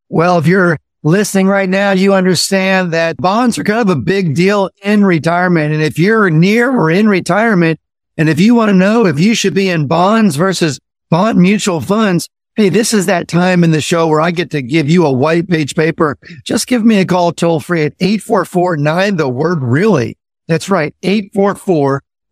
Well, 0.08 0.38
if 0.38 0.46
you're 0.46 0.78
listening 1.02 1.48
right 1.48 1.68
now, 1.68 1.92
you 1.92 2.14
understand 2.14 2.92
that 2.92 3.16
bonds 3.18 3.58
are 3.58 3.64
kind 3.64 3.80
of 3.80 3.90
a 3.90 4.00
big 4.00 4.34
deal 4.34 4.70
in 4.82 5.04
retirement. 5.04 5.74
And 5.74 5.82
if 5.82 5.98
you're 5.98 6.30
near 6.30 6.70
or 6.70 6.90
in 6.90 7.08
retirement, 7.08 7.78
and 8.16 8.28
if 8.28 8.40
you 8.40 8.54
want 8.54 8.70
to 8.70 8.74
know 8.74 9.06
if 9.06 9.20
you 9.20 9.34
should 9.34 9.54
be 9.54 9.68
in 9.68 9.86
bonds 9.86 10.36
versus 10.36 10.80
bond 11.10 11.38
mutual 11.38 11.80
funds, 11.80 12.28
Hey, 12.58 12.70
this 12.70 12.92
is 12.92 13.06
that 13.06 13.28
time 13.28 13.62
in 13.62 13.70
the 13.70 13.80
show 13.80 14.08
where 14.08 14.20
I 14.20 14.32
get 14.32 14.50
to 14.50 14.60
give 14.60 14.90
you 14.90 15.06
a 15.06 15.12
white 15.12 15.48
page 15.48 15.76
paper. 15.76 16.18
Just 16.42 16.66
give 16.66 16.84
me 16.84 16.98
a 16.98 17.04
call 17.04 17.30
toll 17.30 17.60
free 17.60 17.84
at 17.84 17.96
844-9, 17.98 19.16
the 19.16 19.28
word 19.28 19.62
really. 19.62 20.18
That's 20.48 20.68
right. 20.68 20.92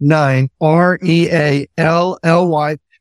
844-9 0.03 0.49
R-E-A-L-L-Y. 0.61 1.67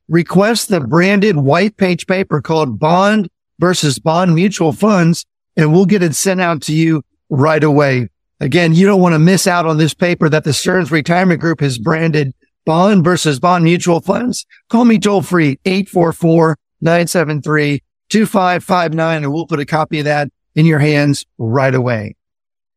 Request 0.07 0.69
the 0.69 0.81
branded 0.81 1.37
white 1.37 1.77
page 1.77 2.05
paper 2.05 2.41
called 2.41 2.79
bond 2.79 3.29
versus 3.59 3.97
bond 3.97 4.35
mutual 4.35 4.71
funds 4.71 5.25
and 5.57 5.71
we'll 5.73 5.85
get 5.85 6.03
it 6.03 6.15
sent 6.15 6.41
out 6.41 6.61
to 6.63 6.73
you 6.73 7.03
right 7.29 7.63
away. 7.63 8.09
Again, 8.39 8.73
you 8.73 8.85
don't 8.85 9.01
want 9.01 9.13
to 9.13 9.19
miss 9.19 9.47
out 9.47 9.65
on 9.65 9.77
this 9.77 9.93
paper 9.93 10.27
that 10.29 10.43
the 10.43 10.53
Stearns 10.53 10.91
Retirement 10.91 11.39
Group 11.39 11.61
has 11.61 11.77
branded 11.77 12.33
bond 12.65 13.03
versus 13.03 13.39
bond 13.39 13.63
mutual 13.63 14.01
funds. 14.01 14.45
Call 14.69 14.85
me 14.85 14.99
toll 14.99 15.21
free 15.21 15.59
844 15.65 16.57
973 16.81 17.81
2559, 18.09 19.23
and 19.23 19.33
we'll 19.33 19.47
put 19.47 19.59
a 19.59 19.65
copy 19.65 19.99
of 19.99 20.05
that 20.05 20.29
in 20.53 20.65
your 20.65 20.79
hands 20.79 21.25
right 21.37 21.73
away. 21.73 22.15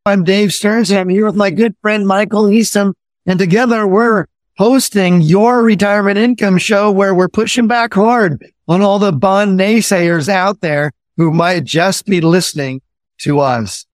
I'm 0.05 0.23
Dave 0.23 0.53
Stearns. 0.53 0.91
I'm 0.91 1.09
here 1.09 1.25
with 1.25 1.35
my 1.35 1.51
good 1.51 1.75
friend 1.81 2.07
Michael 2.07 2.49
Eastham, 2.49 2.93
and 3.29 3.37
together 3.37 3.85
we're 3.85 4.25
hosting 4.57 5.21
your 5.21 5.61
retirement 5.61 6.17
income 6.17 6.57
show 6.57 6.91
where 6.91 7.13
we're 7.13 7.29
pushing 7.29 7.67
back 7.67 7.93
hard 7.93 8.43
on 8.67 8.81
all 8.81 8.97
the 8.97 9.13
bond 9.13 9.57
naysayers 9.57 10.27
out 10.27 10.61
there 10.61 10.91
who 11.15 11.31
might 11.31 11.63
just 11.63 12.07
be 12.07 12.21
listening 12.21 12.81
to 13.19 13.39
us. 13.39 13.85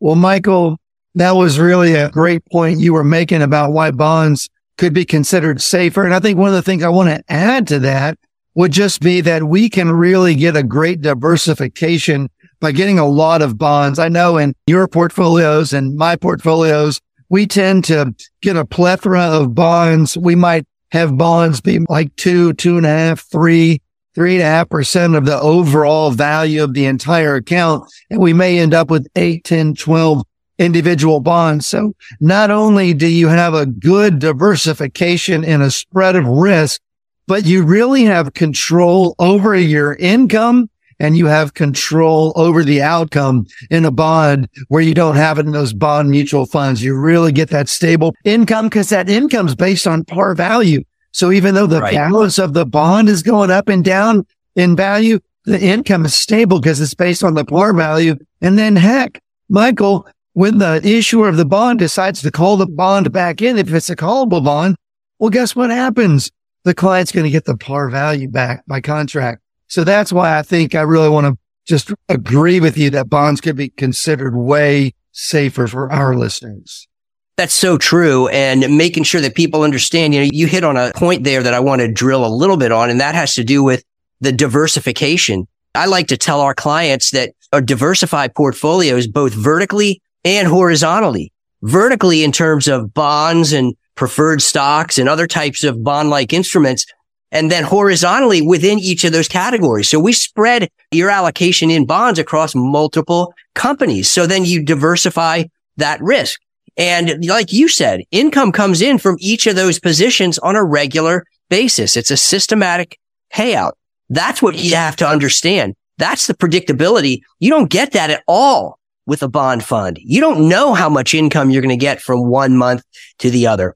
Well, 0.00 0.14
Michael, 0.14 0.78
that 1.14 1.32
was 1.32 1.58
really 1.58 1.94
a 1.94 2.08
great 2.08 2.42
point 2.46 2.80
you 2.80 2.94
were 2.94 3.04
making 3.04 3.42
about 3.42 3.72
why 3.72 3.90
bonds 3.90 4.48
could 4.78 4.94
be 4.94 5.04
considered 5.04 5.60
safer. 5.60 6.04
And 6.04 6.14
I 6.14 6.20
think 6.20 6.38
one 6.38 6.48
of 6.48 6.54
the 6.54 6.62
things 6.62 6.82
I 6.82 6.88
want 6.88 7.10
to 7.10 7.22
add 7.28 7.68
to 7.68 7.78
that 7.80 8.18
would 8.54 8.72
just 8.72 9.02
be 9.02 9.20
that 9.20 9.44
we 9.44 9.68
can 9.68 9.92
really 9.92 10.34
get 10.34 10.56
a 10.56 10.62
great 10.62 11.02
diversification 11.02 12.30
by 12.60 12.72
getting 12.72 12.98
a 12.98 13.06
lot 13.06 13.42
of 13.42 13.58
bonds. 13.58 13.98
I 13.98 14.08
know 14.08 14.38
in 14.38 14.54
your 14.66 14.88
portfolios 14.88 15.74
and 15.74 15.94
my 15.96 16.16
portfolios, 16.16 17.00
we 17.28 17.46
tend 17.46 17.84
to 17.84 18.14
get 18.40 18.56
a 18.56 18.64
plethora 18.64 19.22
of 19.22 19.54
bonds. 19.54 20.16
We 20.16 20.34
might 20.34 20.66
have 20.92 21.18
bonds 21.18 21.60
be 21.60 21.80
like 21.88 22.14
two, 22.16 22.54
two 22.54 22.76
and 22.76 22.86
a 22.86 22.90
half, 22.90 23.20
three, 23.20 23.82
three 24.14 24.34
and 24.34 24.42
a 24.42 24.46
half 24.46 24.68
percent 24.68 25.14
of 25.14 25.26
the 25.26 25.38
overall 25.40 26.10
value 26.10 26.64
of 26.64 26.74
the 26.74 26.86
entire 26.86 27.36
account. 27.36 27.90
And 28.10 28.20
we 28.20 28.32
may 28.32 28.58
end 28.58 28.74
up 28.74 28.90
with 28.90 29.06
eight, 29.16 29.44
10, 29.44 29.74
12 29.74 30.22
individual 30.58 31.20
bonds. 31.20 31.66
So 31.66 31.92
not 32.20 32.50
only 32.50 32.94
do 32.94 33.06
you 33.06 33.28
have 33.28 33.54
a 33.54 33.66
good 33.66 34.18
diversification 34.18 35.44
and 35.44 35.62
a 35.62 35.70
spread 35.70 36.16
of 36.16 36.26
risk, 36.26 36.80
but 37.26 37.44
you 37.44 37.62
really 37.62 38.04
have 38.04 38.32
control 38.32 39.14
over 39.18 39.54
your 39.54 39.94
income 39.94 40.70
and 41.00 41.16
you 41.16 41.26
have 41.26 41.54
control 41.54 42.32
over 42.36 42.64
the 42.64 42.82
outcome 42.82 43.46
in 43.70 43.84
a 43.84 43.90
bond 43.90 44.48
where 44.68 44.82
you 44.82 44.94
don't 44.94 45.16
have 45.16 45.38
it 45.38 45.46
in 45.46 45.52
those 45.52 45.72
bond 45.72 46.10
mutual 46.10 46.46
funds. 46.46 46.82
You 46.82 46.96
really 46.96 47.32
get 47.32 47.50
that 47.50 47.68
stable 47.68 48.14
income 48.24 48.66
because 48.66 48.88
that 48.90 49.08
income 49.08 49.46
is 49.46 49.54
based 49.54 49.86
on 49.86 50.04
par 50.04 50.34
value. 50.34 50.82
So 51.12 51.32
even 51.32 51.54
though 51.54 51.66
the 51.66 51.80
right. 51.80 51.94
balance 51.94 52.38
of 52.38 52.52
the 52.52 52.66
bond 52.66 53.08
is 53.08 53.22
going 53.22 53.50
up 53.50 53.68
and 53.68 53.84
down 53.84 54.26
in 54.56 54.76
value, 54.76 55.20
the 55.44 55.60
income 55.60 56.04
is 56.04 56.14
stable 56.14 56.60
because 56.60 56.80
it's 56.80 56.94
based 56.94 57.24
on 57.24 57.34
the 57.34 57.44
par 57.44 57.72
value. 57.72 58.16
And 58.40 58.58
then 58.58 58.76
heck, 58.76 59.22
Michael, 59.48 60.06
when 60.34 60.58
the 60.58 60.80
issuer 60.84 61.28
of 61.28 61.36
the 61.36 61.46
bond 61.46 61.78
decides 61.78 62.22
to 62.22 62.30
call 62.30 62.56
the 62.56 62.66
bond 62.66 63.10
back 63.12 63.40
in, 63.40 63.56
if 63.56 63.72
it's 63.72 63.90
a 63.90 63.96
callable 63.96 64.44
bond, 64.44 64.76
well, 65.18 65.30
guess 65.30 65.56
what 65.56 65.70
happens? 65.70 66.30
the 66.68 66.74
client's 66.74 67.12
going 67.12 67.24
to 67.24 67.30
get 67.30 67.46
the 67.46 67.56
par 67.56 67.88
value 67.88 68.28
back 68.28 68.64
by 68.66 68.80
contract. 68.80 69.42
So 69.68 69.84
that's 69.84 70.12
why 70.12 70.38
I 70.38 70.42
think 70.42 70.74
I 70.74 70.82
really 70.82 71.08
want 71.08 71.26
to 71.26 71.38
just 71.66 71.92
agree 72.08 72.60
with 72.60 72.76
you 72.76 72.90
that 72.90 73.08
bonds 73.08 73.40
could 73.40 73.56
be 73.56 73.68
considered 73.68 74.34
way 74.34 74.94
safer 75.12 75.66
for 75.66 75.92
our 75.92 76.14
listeners. 76.14 76.88
That's 77.36 77.54
so 77.54 77.78
true. 77.78 78.28
And 78.28 78.76
making 78.76 79.04
sure 79.04 79.20
that 79.20 79.36
people 79.36 79.62
understand, 79.62 80.14
you 80.14 80.20
know, 80.20 80.30
you 80.32 80.46
hit 80.46 80.64
on 80.64 80.76
a 80.76 80.90
point 80.96 81.24
there 81.24 81.42
that 81.42 81.54
I 81.54 81.60
want 81.60 81.80
to 81.82 81.92
drill 81.92 82.26
a 82.26 82.28
little 82.28 82.56
bit 82.56 82.72
on, 82.72 82.90
and 82.90 83.00
that 83.00 83.14
has 83.14 83.34
to 83.34 83.44
do 83.44 83.62
with 83.62 83.84
the 84.20 84.32
diversification. 84.32 85.46
I 85.74 85.86
like 85.86 86.08
to 86.08 86.16
tell 86.16 86.40
our 86.40 86.54
clients 86.54 87.12
that 87.12 87.34
a 87.52 87.62
diversified 87.62 88.34
portfolios, 88.34 89.06
both 89.06 89.34
vertically 89.34 90.02
and 90.24 90.48
horizontally. 90.48 91.32
Vertically 91.62 92.24
in 92.24 92.32
terms 92.32 92.66
of 92.66 92.92
bonds 92.94 93.52
and 93.52 93.74
preferred 93.94 94.40
stocks 94.42 94.98
and 94.98 95.08
other 95.08 95.26
types 95.26 95.64
of 95.64 95.82
bond 95.84 96.10
like 96.10 96.32
instruments. 96.32 96.86
And 97.30 97.50
then 97.50 97.62
horizontally 97.62 98.40
within 98.40 98.78
each 98.78 99.04
of 99.04 99.12
those 99.12 99.28
categories. 99.28 99.88
So 99.88 100.00
we 100.00 100.12
spread 100.12 100.70
your 100.90 101.10
allocation 101.10 101.70
in 101.70 101.84
bonds 101.84 102.18
across 102.18 102.54
multiple 102.54 103.34
companies. 103.54 104.10
So 104.10 104.26
then 104.26 104.44
you 104.44 104.64
diversify 104.64 105.44
that 105.76 106.00
risk. 106.00 106.40
And 106.78 107.26
like 107.26 107.52
you 107.52 107.68
said, 107.68 108.02
income 108.10 108.52
comes 108.52 108.80
in 108.80 108.98
from 108.98 109.16
each 109.18 109.46
of 109.46 109.56
those 109.56 109.78
positions 109.78 110.38
on 110.38 110.56
a 110.56 110.64
regular 110.64 111.24
basis. 111.50 111.96
It's 111.96 112.10
a 112.10 112.16
systematic 112.16 112.98
payout. 113.32 113.72
That's 114.08 114.40
what 114.40 114.56
you 114.56 114.74
have 114.76 114.96
to 114.96 115.08
understand. 115.08 115.74
That's 115.98 116.28
the 116.28 116.34
predictability. 116.34 117.20
You 117.40 117.50
don't 117.50 117.68
get 117.68 117.92
that 117.92 118.10
at 118.10 118.22
all 118.26 118.78
with 119.06 119.22
a 119.22 119.28
bond 119.28 119.64
fund. 119.64 119.98
You 120.00 120.20
don't 120.20 120.48
know 120.48 120.74
how 120.74 120.88
much 120.88 121.14
income 121.14 121.50
you're 121.50 121.62
going 121.62 121.70
to 121.70 121.76
get 121.76 122.00
from 122.00 122.28
one 122.28 122.56
month 122.56 122.84
to 123.18 123.30
the 123.30 123.46
other. 123.46 123.74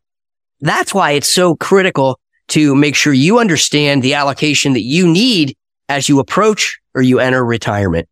That's 0.61 0.95
why 0.95 1.13
it's 1.13 1.29
so 1.29 1.57
critical 1.57 2.21
to 2.49 2.75
make 2.75 2.95
sure 2.95 3.13
you 3.13 3.39
understand 3.39 4.03
the 4.03 4.15
allocation 4.15 4.73
that 4.75 4.83
you 4.83 5.11
need 5.11 5.57
as 5.89 6.09
you 6.09 6.19
approach 6.19 6.79
or 6.95 7.03
you 7.03 7.19
enter 7.19 7.45
retirement. 7.45 8.09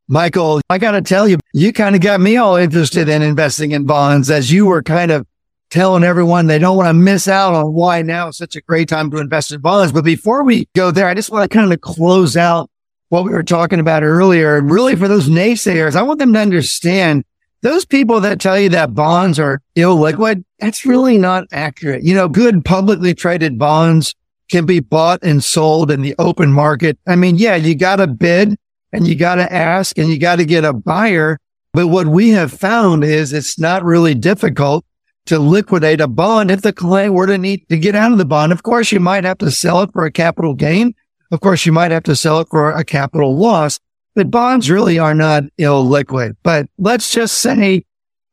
Michael, 0.07 0.61
I 0.69 0.77
got 0.77 0.91
to 0.91 1.01
tell 1.01 1.27
you, 1.27 1.37
you 1.53 1.73
kind 1.73 1.95
of 1.95 2.01
got 2.01 2.21
me 2.21 2.37
all 2.37 2.55
interested 2.55 3.09
in 3.09 3.21
investing 3.21 3.71
in 3.71 3.85
bonds 3.85 4.29
as 4.31 4.51
you 4.51 4.65
were 4.65 4.81
kind 4.81 5.11
of 5.11 5.27
telling 5.69 6.03
everyone 6.03 6.47
they 6.47 6.59
don't 6.59 6.77
want 6.77 6.87
to 6.87 6.93
miss 6.93 7.27
out 7.27 7.53
on 7.53 7.73
why 7.73 8.01
now 8.01 8.29
is 8.29 8.37
such 8.37 8.55
a 8.55 8.61
great 8.61 8.87
time 8.87 9.11
to 9.11 9.17
invest 9.17 9.51
in 9.51 9.59
bonds. 9.59 9.91
But 9.91 10.05
before 10.05 10.43
we 10.43 10.69
go 10.75 10.91
there, 10.91 11.07
I 11.07 11.13
just 11.13 11.29
want 11.29 11.49
to 11.49 11.57
kind 11.57 11.73
of 11.73 11.81
close 11.81 12.37
out 12.37 12.69
what 13.09 13.25
we 13.25 13.31
were 13.31 13.43
talking 13.43 13.79
about 13.79 14.03
earlier. 14.03 14.57
And 14.57 14.71
really 14.71 14.95
for 14.95 15.07
those 15.07 15.29
naysayers, 15.29 15.95
I 15.95 16.03
want 16.03 16.19
them 16.19 16.33
to 16.33 16.39
understand 16.39 17.25
those 17.61 17.85
people 17.85 18.21
that 18.21 18.39
tell 18.39 18.59
you 18.59 18.69
that 18.69 18.93
bonds 18.93 19.39
are 19.39 19.61
illiquid, 19.75 20.43
that's 20.59 20.85
really 20.85 21.17
not 21.17 21.45
accurate. 21.51 22.03
You 22.03 22.13
know, 22.13 22.29
good 22.29 22.63
publicly 22.63 23.13
traded 23.13 23.57
bonds 23.57 24.13
can 24.49 24.65
be 24.65 24.79
bought 24.79 25.19
and 25.23 25.43
sold 25.43 25.91
in 25.91 26.01
the 26.01 26.15
open 26.19 26.51
market. 26.51 26.97
I 27.07 27.15
mean, 27.15 27.37
yeah, 27.37 27.55
you 27.55 27.75
got 27.75 27.97
to 27.97 28.07
bid 28.07 28.57
and 28.93 29.07
you 29.07 29.15
got 29.15 29.35
to 29.35 29.51
ask 29.53 29.97
and 29.97 30.09
you 30.09 30.17
got 30.19 30.37
to 30.37 30.45
get 30.45 30.63
a 30.63 30.73
buyer. 30.73 31.39
But 31.73 31.87
what 31.87 32.07
we 32.07 32.29
have 32.29 32.51
found 32.51 33.03
is 33.03 33.33
it's 33.33 33.59
not 33.59 33.83
really 33.83 34.15
difficult 34.15 34.85
to 35.25 35.39
liquidate 35.39 36.01
a 36.01 36.07
bond 36.07 36.49
if 36.49 36.61
the 36.61 36.73
client 36.73 37.13
were 37.13 37.27
to 37.27 37.37
need 37.37 37.67
to 37.69 37.77
get 37.77 37.95
out 37.95 38.11
of 38.11 38.17
the 38.17 38.25
bond. 38.25 38.51
Of 38.51 38.63
course, 38.63 38.91
you 38.91 38.99
might 38.99 39.25
have 39.25 39.37
to 39.39 39.51
sell 39.51 39.81
it 39.81 39.91
for 39.91 40.05
a 40.05 40.11
capital 40.11 40.53
gain. 40.53 40.95
Of 41.31 41.41
course, 41.41 41.65
you 41.65 41.73
might 41.73 41.91
have 41.91 42.03
to 42.03 42.15
sell 42.15 42.39
it 42.39 42.47
for 42.49 42.71
a 42.71 42.85
capital 42.85 43.35
loss, 43.35 43.79
but 44.15 44.31
bonds 44.31 44.71
really 44.71 44.97
are 44.97 45.13
not 45.13 45.43
illiquid. 45.59 46.37
But 46.41 46.67
let's 46.77 47.11
just 47.11 47.39
say 47.39 47.83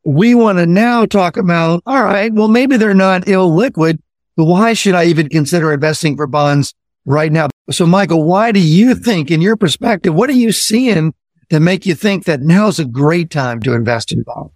we 0.05 0.33
want 0.33 0.59
to 0.59 0.65
now 0.65 1.05
talk 1.05 1.35
about, 1.35 1.83
all 1.85 2.03
right, 2.03 2.31
well, 2.31 2.47
maybe 2.47 2.77
they're 2.77 2.93
not 2.93 3.23
illiquid, 3.23 3.99
but 4.35 4.45
why 4.45 4.73
should 4.73 4.95
I 4.95 5.05
even 5.05 5.29
consider 5.29 5.73
investing 5.73 6.15
for 6.15 6.27
bonds 6.27 6.73
right 7.05 7.31
now? 7.31 7.49
So 7.71 7.85
Michael, 7.85 8.23
why 8.23 8.51
do 8.51 8.59
you 8.59 8.95
think 8.95 9.31
in 9.31 9.41
your 9.41 9.55
perspective, 9.55 10.13
what 10.13 10.29
are 10.29 10.33
you 10.33 10.51
seeing 10.51 11.13
to 11.49 11.59
make 11.59 11.85
you 11.85 11.95
think 11.95 12.25
that 12.25 12.41
now 12.41 12.67
is 12.67 12.79
a 12.79 12.85
great 12.85 13.29
time 13.29 13.61
to 13.61 13.73
invest 13.73 14.11
in 14.11 14.23
bonds? 14.23 14.53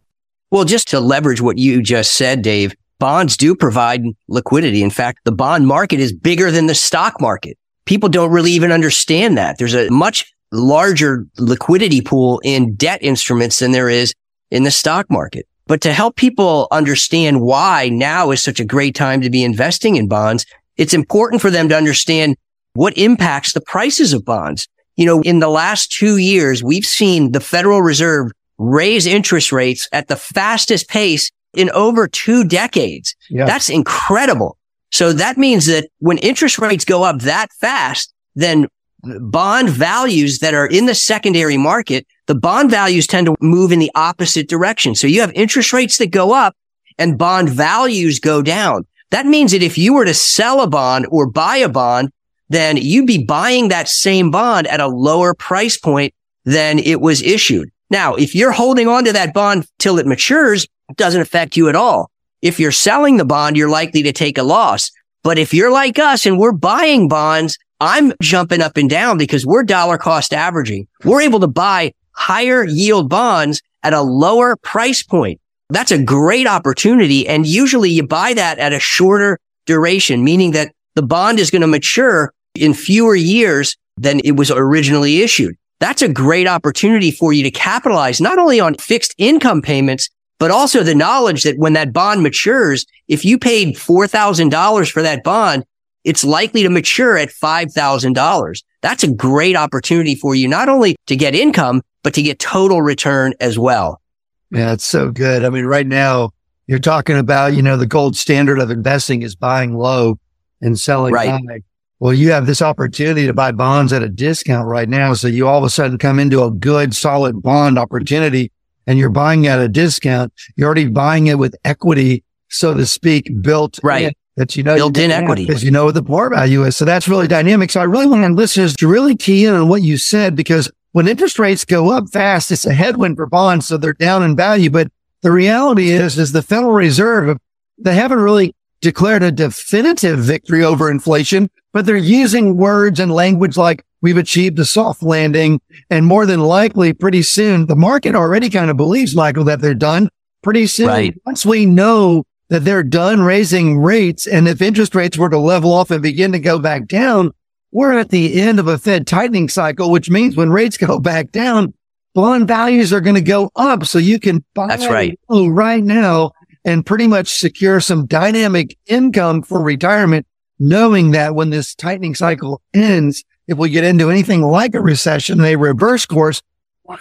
Well, 0.52 0.66
just 0.66 0.88
to 0.90 1.00
leverage 1.00 1.42
what 1.42 1.58
you 1.58 1.82
just 1.82 2.14
said, 2.14 2.42
Dave, 2.42 2.76
bonds 3.00 3.38
do 3.38 3.56
provide 3.56 4.04
liquidity. 4.28 4.82
In 4.84 4.90
fact, 4.90 5.20
the 5.24 5.32
bond 5.32 5.68
market 5.68 6.00
is 6.00 6.14
bigger 6.14 6.52
than 6.52 6.66
the 6.66 6.76
stock 6.76 7.22
market. 7.22 7.58
People 7.86 8.10
don't 8.10 8.32
really 8.32 8.52
even 8.52 8.72
understand 8.72 9.38
that. 9.38 9.58
There's 9.58 9.76
a 9.76 9.90
much 9.90 10.32
larger 10.52 11.26
liquidity 11.38 12.02
pool 12.02 12.42
in 12.44 12.76
debt 12.76 13.00
instruments 13.02 13.60
than 13.60 13.72
there 13.72 13.90
is 13.90 14.14
in 14.52 14.64
the 14.64 14.72
stock 14.72 15.06
market. 15.10 15.48
But 15.70 15.82
to 15.82 15.94
help 15.94 16.16
people 16.16 16.68
understand 16.72 17.42
why 17.42 17.90
now 17.90 18.32
is 18.32 18.42
such 18.42 18.60
a 18.60 18.66
great 18.66 18.96
time 18.96 19.22
to 19.22 19.30
be 19.30 19.44
investing 19.44 19.98
in 19.98 20.08
bonds, 20.08 20.48
it's 20.78 20.96
important 20.96 21.44
for 21.44 21.52
them 21.52 21.70
to 21.70 21.78
understand 21.78 22.38
what 22.74 22.98
impacts 22.98 23.54
the 23.54 23.62
prices 23.62 24.12
of 24.12 24.26
bonds. 24.26 24.68
You 24.96 25.06
know, 25.06 25.22
in 25.22 25.40
the 25.40 25.48
last 25.48 25.92
two 25.92 26.18
years, 26.18 26.64
we've 26.64 26.88
seen 26.88 27.34
the 27.34 27.40
Federal 27.40 27.84
Reserve 27.84 28.32
raise 28.58 29.06
interest 29.06 29.52
rates 29.52 29.88
at 29.94 30.08
the 30.08 30.16
fastest 30.16 30.90
pace 30.90 31.30
in 31.54 31.70
over 31.70 32.08
two 32.08 32.44
decades. 32.44 33.16
Yeah. 33.30 33.46
That's 33.46 33.70
incredible. 33.70 34.58
So 34.92 35.14
that 35.14 35.38
means 35.38 35.68
that 35.68 35.88
when 36.00 36.18
interest 36.18 36.58
rates 36.58 36.84
go 36.84 37.04
up 37.04 37.20
that 37.22 37.52
fast, 37.54 38.12
then 38.34 38.66
bond 39.04 39.70
values 39.70 40.40
that 40.40 40.54
are 40.54 40.68
in 40.68 40.86
the 40.86 40.96
secondary 40.96 41.58
market, 41.58 42.06
the 42.28 42.36
bond 42.36 42.70
values 42.70 43.08
tend 43.08 43.28
to 43.28 43.36
move 43.42 43.72
in 43.72 43.80
the 43.80 43.92
opposite 43.96 44.50
direction. 44.50 44.96
So 44.96 45.08
you 45.08 45.22
have 45.22 45.32
interest 45.34 45.74
rates 45.74 45.98
that 45.98 46.12
go 46.12 46.34
up 46.34 46.56
and 46.98 47.18
bond 47.18 47.50
values 47.50 48.20
go 48.20 48.42
down. 48.42 48.86
That 49.12 49.26
means 49.26 49.52
that 49.52 49.64
if 49.64 49.78
you 49.78 49.94
were 49.94 50.06
to 50.06 50.14
sell 50.14 50.62
a 50.62 50.68
bond 50.68 51.08
or 51.10 51.30
buy 51.30 51.58
a 51.58 51.70
bond, 51.70 52.12
then 52.50 52.78
you'd 52.78 53.08
be 53.08 53.24
buying 53.24 53.70
that 53.70 53.88
same 53.88 54.32
bond 54.32 54.68
at 54.68 54.80
a 54.80 54.88
lower 54.88 55.34
price 55.34 55.78
point 55.78 56.14
than 56.46 56.80
it 56.80 57.02
was 57.02 57.22
issued. 57.22 57.70
Now, 57.90 58.16
if 58.16 58.36
you're 58.36 58.52
holding 58.52 58.88
on 58.88 59.06
to 59.06 59.14
that 59.14 59.34
bond 59.34 59.66
till 59.80 59.98
it 59.98 60.06
matures, 60.06 60.66
it 60.90 60.98
doesn't 60.98 61.22
affect 61.22 61.58
you 61.58 61.70
at 61.70 61.76
all. 61.76 62.12
If 62.42 62.60
you're 62.60 62.72
selling 62.72 63.18
the 63.18 63.26
bond, 63.26 63.58
you're 63.58 63.70
likely 63.70 64.04
to 64.04 64.14
take 64.14 64.38
a 64.38 64.44
loss. 64.44 64.92
But 65.24 65.38
if 65.38 65.54
you're 65.54 65.72
like 65.72 66.00
us 66.00 66.26
and 66.26 66.40
we're 66.40 66.52
buying 66.52 67.08
bonds, 67.08 67.58
I'm 67.80 68.14
jumping 68.22 68.62
up 68.62 68.78
and 68.78 68.90
down 68.90 69.18
because 69.18 69.46
we're 69.46 69.64
dollar 69.64 69.98
cost 69.98 70.34
averaging. 70.34 70.88
We're 71.04 71.22
able 71.22 71.40
to 71.40 71.48
buy 71.48 71.94
higher 72.12 72.66
yield 72.66 73.10
bonds 73.10 73.62
at 73.84 73.94
a 73.94 74.02
lower 74.02 74.58
price 74.58 75.02
point. 75.02 75.40
That's 75.70 75.92
a 75.92 76.04
great 76.04 76.48
opportunity. 76.48 77.28
And 77.28 77.46
usually 77.46 77.90
you 77.92 78.06
buy 78.06 78.34
that 78.34 78.60
at 78.60 78.74
a 78.74 78.80
shorter 78.80 79.40
duration, 79.66 80.24
meaning 80.24 80.52
that 80.52 80.74
the 80.96 81.04
bond 81.04 81.40
is 81.40 81.52
going 81.52 81.62
to 81.62 81.68
mature 81.68 82.34
in 82.56 82.74
fewer 82.74 83.16
years 83.16 83.78
than 83.98 84.20
it 84.24 84.32
was 84.32 84.52
originally 84.52 85.22
issued. 85.22 85.56
That's 85.80 86.02
a 86.02 86.10
great 86.10 86.48
opportunity 86.48 87.12
for 87.12 87.32
you 87.32 87.44
to 87.44 87.52
capitalize 87.52 88.20
not 88.20 88.38
only 88.38 88.60
on 88.60 88.76
fixed 88.76 89.16
income 89.18 89.62
payments, 89.62 90.10
but 90.40 90.52
also 90.52 90.84
the 90.84 90.96
knowledge 90.96 91.44
that 91.44 91.58
when 91.58 91.74
that 91.74 91.94
bond 91.94 92.24
matures, 92.24 92.86
if 93.08 93.24
you 93.24 93.38
paid 93.38 93.76
$4,000 93.76 94.92
for 94.92 95.02
that 95.02 95.24
bond, 95.24 95.64
it's 96.10 96.24
likely 96.24 96.64
to 96.64 96.70
mature 96.72 97.20
at 97.20 97.30
$5,000. 97.30 98.64
That's 98.82 99.04
a 99.04 99.14
great 99.14 99.56
opportunity 99.56 100.16
for 100.16 100.34
you, 100.34 100.48
not 100.48 100.68
only 100.68 100.96
to 101.06 101.16
get 101.16 101.36
income, 101.36 101.84
but 102.02 102.16
to 102.16 102.24
get 102.24 102.40
total 102.40 102.82
return 102.82 103.36
as 103.40 103.60
well. 103.60 104.02
Yeah, 104.50 104.74
it's 104.74 104.86
so 104.86 105.12
good. 105.12 105.46
I 105.46 105.52
mean, 105.52 105.66
right 105.66 105.86
now 105.86 106.32
you're 106.66 106.80
talking 106.80 107.16
about, 107.16 107.54
you 107.54 107.62
know, 107.62 107.78
the 107.78 107.86
gold 107.86 108.18
standard 108.18 108.58
of 108.58 108.72
investing 108.72 109.22
is 109.22 109.36
buying 109.36 109.76
low 109.76 110.18
and 110.62 110.80
selling 110.80 111.14
right. 111.14 111.30
high. 111.30 111.62
Well, 112.00 112.16
you 112.16 112.32
have 112.32 112.48
this 112.48 112.64
opportunity 112.64 113.28
to 113.28 113.34
buy 113.34 113.52
bonds 113.52 113.94
at 113.94 114.02
a 114.02 114.10
discount 114.10 114.68
right 114.68 114.90
now. 114.90 115.14
So 115.14 115.28
you 115.28 115.48
all 115.48 115.60
of 115.60 115.64
a 115.64 115.70
sudden 115.70 116.00
come 116.00 116.18
into 116.18 116.44
a 116.44 116.50
good, 116.50 116.96
solid 116.96 117.44
bond 117.44 117.78
opportunity 117.78 118.52
and 118.88 118.98
you're 118.98 119.12
buying 119.12 119.46
at 119.46 119.60
a 119.60 119.68
discount. 119.68 120.34
You're 120.56 120.66
already 120.66 120.88
buying 120.88 121.28
it 121.28 121.38
with 121.38 121.56
equity, 121.66 122.24
so 122.48 122.74
to 122.74 122.88
speak, 122.88 123.30
built 123.44 123.80
right. 123.84 124.06
In, 124.06 124.14
that 124.40 124.56
you 124.56 124.64
know 124.64 124.76
built 124.76 124.98
in 124.98 125.12
equity 125.12 125.46
because 125.46 125.64
you 125.64 125.70
know 125.70 125.86
what 125.86 125.94
the 125.94 126.02
par 126.02 126.30
value 126.30 126.64
is. 126.64 126.76
So 126.76 126.86
that's 126.86 127.08
really 127.08 127.28
dynamic. 127.28 127.70
So 127.70 127.82
I 127.82 127.84
really 127.84 128.08
want 128.08 128.36
listeners 128.36 128.76
to 128.78 128.88
really 128.88 129.16
key 129.16 129.46
in 129.46 129.54
on 129.54 129.68
what 129.68 129.84
you 129.84 129.98
said 129.98 130.36
because 130.36 130.72
when 130.94 131.08
interest 131.08 131.38
rates 131.38 131.66
go 131.66 131.92
up 131.92 132.10
fast, 132.10 132.50
it's 132.50 132.66
a 132.66 132.74
headwind 132.74 133.18
for 133.18 133.28
bonds. 133.28 133.68
So 133.68 133.78
they're 133.78 133.94
down 133.94 134.24
in 134.24 134.36
value. 134.36 134.70
But 134.70 134.92
the 135.22 135.32
reality 135.32 135.92
is, 135.92 136.18
is 136.18 136.32
the 136.32 136.42
Federal 136.42 136.72
Reserve, 136.72 137.38
they 137.78 137.96
haven't 137.96 138.20
really 138.20 138.56
declared 138.82 139.24
a 139.24 139.32
definitive 139.32 140.20
victory 140.20 140.64
over 140.64 140.90
inflation, 140.90 141.50
but 141.74 141.86
they're 141.86 141.98
using 141.98 142.56
words 142.56 143.00
and 143.00 143.12
language 143.12 143.58
like 143.58 143.84
we've 144.02 144.18
achieved 144.18 144.58
a 144.58 144.66
soft 144.66 145.04
landing. 145.04 145.60
And 145.90 146.06
more 146.06 146.26
than 146.26 146.40
likely, 146.40 146.94
pretty 146.94 147.24
soon, 147.24 147.66
the 147.66 147.76
market 147.76 148.16
already 148.16 148.50
kind 148.50 148.72
of 148.72 148.78
believes, 148.78 149.16
Michael, 149.16 149.44
that 149.44 149.60
they're 149.60 149.74
done 149.74 150.10
pretty 150.42 150.66
soon. 150.66 150.88
Right. 150.88 151.22
Once 151.26 151.46
we 151.46 151.66
know 151.66 152.24
that 152.50 152.66
they're 152.66 152.84
done 152.84 153.22
raising 153.22 153.80
rates 153.80 154.28
and 154.28 154.48
if 154.48 154.62
interest 154.62 154.96
rates 154.96 155.18
were 155.18 155.30
to 155.30 155.38
level 155.38 155.72
off 155.72 155.92
and 155.92 156.02
begin 156.02 156.32
to 156.32 156.40
go 156.40 156.60
back 156.60 156.88
down, 156.88 157.32
we're 157.72 157.98
at 157.98 158.10
the 158.10 158.42
end 158.42 158.60
of 158.60 158.68
a 158.68 158.78
Fed 158.78 159.06
tightening 159.06 159.50
cycle, 159.50 159.92
which 159.92 160.10
means 160.10 160.36
when 160.36 160.50
rates 160.50 160.78
go 160.78 161.00
back 161.00 161.32
down, 161.32 161.74
bond 162.16 162.48
values 162.48 162.92
are 162.92 163.02
going 163.02 163.16
to 163.16 163.22
go 163.22 163.52
up. 163.56 163.86
So 163.86 164.00
you 164.00 164.20
can 164.20 164.44
buy 164.56 164.68
That's 164.68 164.88
right. 164.88 165.20
right 165.30 165.84
now 165.84 166.32
and 166.66 166.86
pretty 166.86 167.08
much 167.08 167.28
secure 167.28 167.80
some 167.80 168.08
dynamic 168.08 168.78
income 168.88 169.44
for 169.44 169.62
retirement, 169.62 170.26
knowing 170.58 171.12
that 171.12 171.36
when 171.36 171.52
this 171.52 171.76
tightening 171.76 172.16
cycle 172.16 172.62
ends, 172.74 173.24
if 173.48 173.58
we 173.58 173.70
get 173.70 173.84
into 173.84 174.10
anything 174.10 174.42
like 174.42 174.74
a 174.76 174.82
recession, 174.82 175.44
a 175.44 175.56
reverse 175.56 176.06
course, 176.06 176.42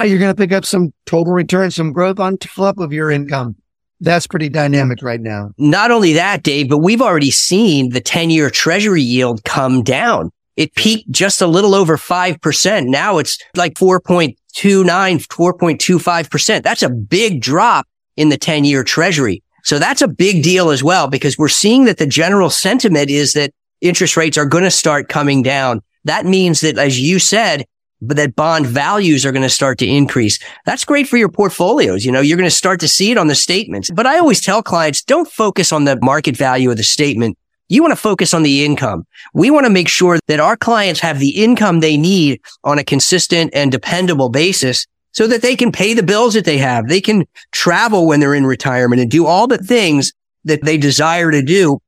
you're 0.00 0.18
going 0.18 0.34
to 0.34 0.40
pick 0.40 0.52
up 0.52 0.64
some 0.64 0.92
total 1.06 1.32
return, 1.32 1.70
some 1.70 1.92
growth 1.92 2.20
on 2.20 2.36
top 2.36 2.78
of 2.78 2.92
your 2.92 3.10
income. 3.10 3.56
That's 4.00 4.26
pretty 4.26 4.48
dynamic 4.48 5.02
right 5.02 5.20
now. 5.20 5.50
Not 5.58 5.90
only 5.90 6.12
that, 6.14 6.42
Dave, 6.42 6.68
but 6.68 6.78
we've 6.78 7.02
already 7.02 7.30
seen 7.30 7.90
the 7.90 8.00
10 8.00 8.30
year 8.30 8.50
treasury 8.50 9.02
yield 9.02 9.44
come 9.44 9.82
down. 9.82 10.30
It 10.56 10.74
peaked 10.74 11.10
just 11.10 11.40
a 11.40 11.46
little 11.46 11.74
over 11.74 11.96
5%. 11.96 12.86
Now 12.86 13.18
it's 13.18 13.38
like 13.56 13.74
4.29, 13.74 14.34
4.25%. 14.54 16.62
That's 16.62 16.82
a 16.82 16.90
big 16.90 17.40
drop 17.40 17.86
in 18.16 18.28
the 18.28 18.36
10 18.36 18.64
year 18.64 18.84
treasury. 18.84 19.42
So 19.64 19.78
that's 19.78 20.02
a 20.02 20.08
big 20.08 20.42
deal 20.42 20.70
as 20.70 20.82
well, 20.82 21.08
because 21.08 21.36
we're 21.36 21.48
seeing 21.48 21.84
that 21.84 21.98
the 21.98 22.06
general 22.06 22.50
sentiment 22.50 23.10
is 23.10 23.32
that 23.34 23.52
interest 23.80 24.16
rates 24.16 24.38
are 24.38 24.46
going 24.46 24.64
to 24.64 24.70
start 24.70 25.08
coming 25.08 25.42
down. 25.42 25.82
That 26.04 26.24
means 26.24 26.60
that, 26.62 26.78
as 26.78 27.00
you 27.00 27.18
said, 27.18 27.64
but 28.00 28.16
that 28.16 28.36
bond 28.36 28.66
values 28.66 29.26
are 29.26 29.32
going 29.32 29.42
to 29.42 29.48
start 29.48 29.78
to 29.78 29.86
increase. 29.86 30.38
That's 30.64 30.84
great 30.84 31.08
for 31.08 31.16
your 31.16 31.28
portfolios. 31.28 32.04
You 32.04 32.12
know, 32.12 32.20
you're 32.20 32.36
going 32.36 32.48
to 32.48 32.54
start 32.54 32.80
to 32.80 32.88
see 32.88 33.10
it 33.10 33.18
on 33.18 33.26
the 33.26 33.34
statements. 33.34 33.90
But 33.90 34.06
I 34.06 34.18
always 34.18 34.40
tell 34.40 34.62
clients, 34.62 35.02
don't 35.02 35.30
focus 35.30 35.72
on 35.72 35.84
the 35.84 35.98
market 36.00 36.36
value 36.36 36.70
of 36.70 36.76
the 36.76 36.84
statement. 36.84 37.36
You 37.68 37.82
want 37.82 37.92
to 37.92 37.96
focus 37.96 38.32
on 38.32 38.44
the 38.44 38.64
income. 38.64 39.06
We 39.34 39.50
want 39.50 39.66
to 39.66 39.70
make 39.70 39.88
sure 39.88 40.18
that 40.26 40.40
our 40.40 40.56
clients 40.56 41.00
have 41.00 41.18
the 41.18 41.30
income 41.42 41.80
they 41.80 41.96
need 41.96 42.40
on 42.64 42.78
a 42.78 42.84
consistent 42.84 43.50
and 43.52 43.70
dependable 43.70 44.30
basis 44.30 44.86
so 45.12 45.26
that 45.26 45.42
they 45.42 45.56
can 45.56 45.72
pay 45.72 45.94
the 45.94 46.02
bills 46.02 46.34
that 46.34 46.44
they 46.44 46.58
have. 46.58 46.88
They 46.88 47.00
can 47.00 47.26
travel 47.52 48.06
when 48.06 48.20
they're 48.20 48.34
in 48.34 48.46
retirement 48.46 49.02
and 49.02 49.10
do 49.10 49.26
all 49.26 49.46
the 49.46 49.58
things 49.58 50.12
that 50.44 50.62
they 50.62 50.78
desire 50.78 51.30
to 51.30 51.42
do 51.42 51.78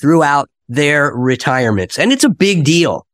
throughout 0.00 0.48
their 0.68 1.12
retirements. 1.14 1.98
And 1.98 2.12
it's 2.12 2.24
a 2.24 2.30
big 2.30 2.64
deal. 2.64 3.06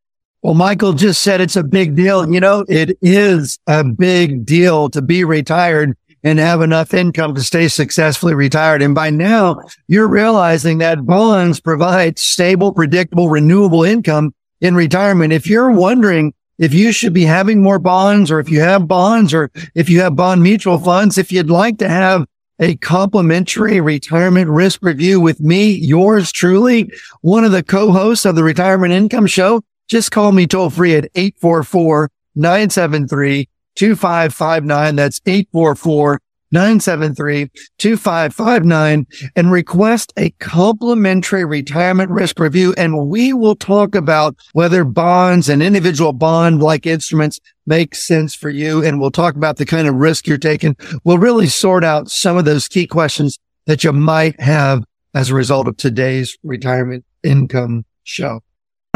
Well, 0.45 0.53
Michael 0.53 0.93
just 0.93 1.23
said 1.23 1.41
it's 1.41 1.57
a 1.57 1.65
big 1.65 1.97
deal. 1.97 2.31
You 2.31 2.39
know, 2.39 2.67
it 2.69 2.99
is 3.01 3.59
a 3.67 3.83
big 3.83 4.45
deal 4.45 4.91
to 4.91 5.01
be 5.01 5.25
retired 5.25 5.97
and 6.23 6.39
have 6.39 6.61
enough 6.61 6.93
income 6.93 7.35
to 7.37 7.43
stay 7.43 7.67
successfully 7.67 8.35
retired. 8.35 8.83
And 8.83 8.95
by 8.95 9.09
now 9.09 9.63
you're 9.89 10.07
realizing 10.07 10.77
that 10.79 11.07
bonds 11.07 11.61
provide 11.61 12.19
stable, 12.19 12.75
predictable, 12.75 13.31
renewable 13.31 13.85
income 13.85 14.35
in 14.61 14.75
retirement. 14.75 15.33
If 15.33 15.47
you're 15.47 15.71
wondering 15.71 16.35
if 16.59 16.75
you 16.75 16.93
should 16.93 17.15
be 17.15 17.25
having 17.25 17.63
more 17.63 17.79
bonds 17.79 18.31
or 18.31 18.39
if 18.39 18.51
you 18.51 18.61
have 18.61 18.87
bonds 18.87 19.33
or 19.33 19.51
if 19.75 19.89
you 19.89 20.03
have 20.03 20.15
bond 20.15 20.43
mutual 20.43 20.77
funds, 20.77 21.17
if 21.17 21.33
you'd 21.33 21.49
like 21.49 21.79
to 21.79 21.89
have 21.89 22.27
a 22.61 22.77
complimentary 22.77 23.81
retirement 23.81 24.51
risk 24.51 24.81
review 24.83 25.23
with 25.23 25.41
me, 25.41 25.71
yours 25.71 26.31
truly, 26.31 26.93
one 27.23 27.45
of 27.47 27.53
the 27.53 27.63
co-hosts 27.63 28.27
of 28.27 28.35
the 28.37 28.45
retirement 28.45 28.93
income 28.93 29.27
show, 29.27 29.63
just 29.89 30.11
call 30.11 30.33
me 30.33 30.47
toll 30.47 30.71
free 30.71 30.95
at 30.95 31.11
844 31.15 32.11
973 32.35 33.49
2559. 33.75 34.97
That's 34.97 35.21
844 35.27 36.21
973-2559 36.55 39.31
and 39.35 39.51
request 39.51 40.13
a 40.17 40.31
complimentary 40.39 41.45
retirement 41.45 42.11
risk 42.11 42.39
review. 42.39 42.73
And 42.77 43.09
we 43.09 43.33
will 43.33 43.57
talk 43.57 43.97
about 43.97 44.37
whether 44.53 44.85
bonds 44.85 45.49
and 45.49 45.61
individual 45.63 46.13
bond 46.13 46.63
like 46.63 46.87
instruments 46.87 47.41
make 47.67 47.97
sense 47.97 48.35
for 48.35 48.51
you. 48.51 48.85
And 48.85 49.01
we'll 49.01 49.11
talk 49.11 49.35
about 49.35 49.57
the 49.57 49.67
kind 49.67 49.89
of 49.89 49.97
risk 49.97 50.29
you're 50.29 50.39
taking. 50.39 50.77
We'll 51.03 51.19
really 51.19 51.49
sort 51.49 51.83
out 51.83 52.09
some 52.11 52.37
of 52.37 52.45
those 52.45 52.69
key 52.69 52.87
questions 52.87 53.41
that 53.67 53.83
you 53.83 53.93
might 53.93 54.41
have 54.41 54.85
as 55.13 55.31
a 55.31 55.35
result 55.35 55.67
of 55.67 55.77
today's 55.77 56.39
retirement 56.43 57.05
income 57.25 57.85
show. 58.05 58.43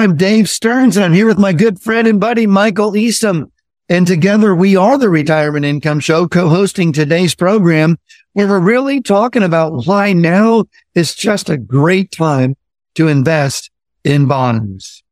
I'm 0.00 0.16
Dave 0.16 0.48
Stearns 0.48 0.96
and 0.96 1.04
I'm 1.04 1.12
here 1.12 1.26
with 1.26 1.40
my 1.40 1.52
good 1.52 1.80
friend 1.80 2.06
and 2.06 2.20
buddy, 2.20 2.46
Michael 2.46 2.96
Eastham. 2.96 3.50
And 3.88 4.06
together 4.06 4.54
we 4.54 4.76
are 4.76 4.96
the 4.96 5.08
Retirement 5.08 5.64
Income 5.64 5.98
Show 5.98 6.28
co-hosting 6.28 6.92
today's 6.92 7.34
program 7.34 7.98
where 8.32 8.46
we're 8.46 8.60
really 8.60 9.02
talking 9.02 9.42
about 9.42 9.88
why 9.88 10.12
now 10.12 10.66
is 10.94 11.16
just 11.16 11.50
a 11.50 11.56
great 11.56 12.12
time 12.12 12.54
to 12.94 13.08
invest 13.08 13.72
in 14.04 14.26
bonds. 14.26 15.02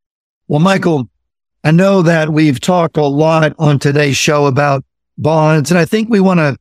Well, 0.47 0.61
Michael, 0.61 1.09
I 1.65 1.71
know 1.71 2.01
that 2.03 2.29
we've 2.29 2.61
talked 2.61 2.95
a 2.95 3.05
lot 3.05 3.55
on 3.59 3.79
today's 3.79 4.15
show 4.15 4.45
about 4.45 4.85
bonds 5.17 5.69
and 5.69 5.77
I 5.77 5.83
think 5.83 6.09
we 6.09 6.21
want 6.21 6.39
to 6.39 6.55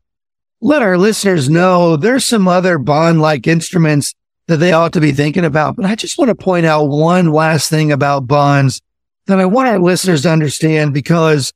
let 0.61 0.83
our 0.83 0.99
listeners 0.99 1.49
know 1.49 1.97
there's 1.97 2.25
some 2.25 2.49
other 2.49 2.77
bond 2.77 3.21
like 3.21 3.47
instruments 3.47 4.17
that 4.49 4.59
they 4.59 4.73
ought 4.73 4.93
to 4.93 5.01
be 5.01 5.13
thinking 5.13 5.45
about. 5.45 5.77
But 5.77 5.87
I 5.87 5.95
just 5.95 6.19
want 6.19 6.29
to 6.29 6.35
point 6.35 6.67
out 6.67 6.85
one 6.85 7.33
last 7.33 7.69
thing 7.69 7.93
about 7.93 8.27
bonds 8.27 8.81
that 9.27 9.41
I 9.41 9.47
want 9.47 9.69
our 9.69 9.79
listeners 9.79 10.23
to 10.23 10.31
understand 10.31 10.95
because 10.95 11.53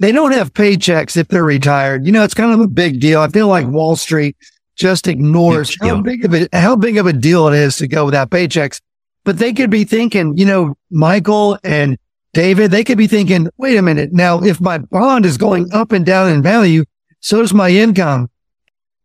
they 0.00 0.12
don't 0.12 0.32
have 0.32 0.52
paychecks 0.52 1.16
if 1.16 1.28
they're 1.28 1.44
retired. 1.44 2.04
You 2.04 2.12
know, 2.12 2.24
it's 2.24 2.34
kind 2.34 2.52
of 2.52 2.60
a 2.60 2.68
big 2.68 3.00
deal. 3.00 3.20
I 3.20 3.28
feel 3.28 3.48
like 3.48 3.66
Wall 3.66 3.96
Street 3.96 4.36
just 4.74 5.06
ignores 5.06 5.76
how 5.80 6.00
big 6.02 6.24
of 6.24 6.34
a, 6.34 6.48
how 6.52 6.76
big 6.76 6.98
of 6.98 7.06
a 7.06 7.12
deal 7.12 7.48
it 7.48 7.56
is 7.56 7.76
to 7.76 7.88
go 7.88 8.04
without 8.04 8.30
paychecks. 8.30 8.80
But 9.24 9.38
they 9.38 9.52
could 9.52 9.70
be 9.70 9.84
thinking, 9.84 10.36
you 10.36 10.44
know, 10.44 10.76
Michael 10.90 11.58
and 11.64 11.98
David, 12.34 12.70
they 12.70 12.84
could 12.84 12.98
be 12.98 13.06
thinking, 13.06 13.48
wait 13.56 13.76
a 13.76 13.82
minute. 13.82 14.12
Now, 14.12 14.42
if 14.42 14.60
my 14.60 14.78
bond 14.78 15.24
is 15.24 15.38
going 15.38 15.72
up 15.72 15.92
and 15.92 16.04
down 16.04 16.30
in 16.30 16.42
value, 16.42 16.84
so 17.20 17.40
does 17.40 17.54
my 17.54 17.70
income. 17.70 18.28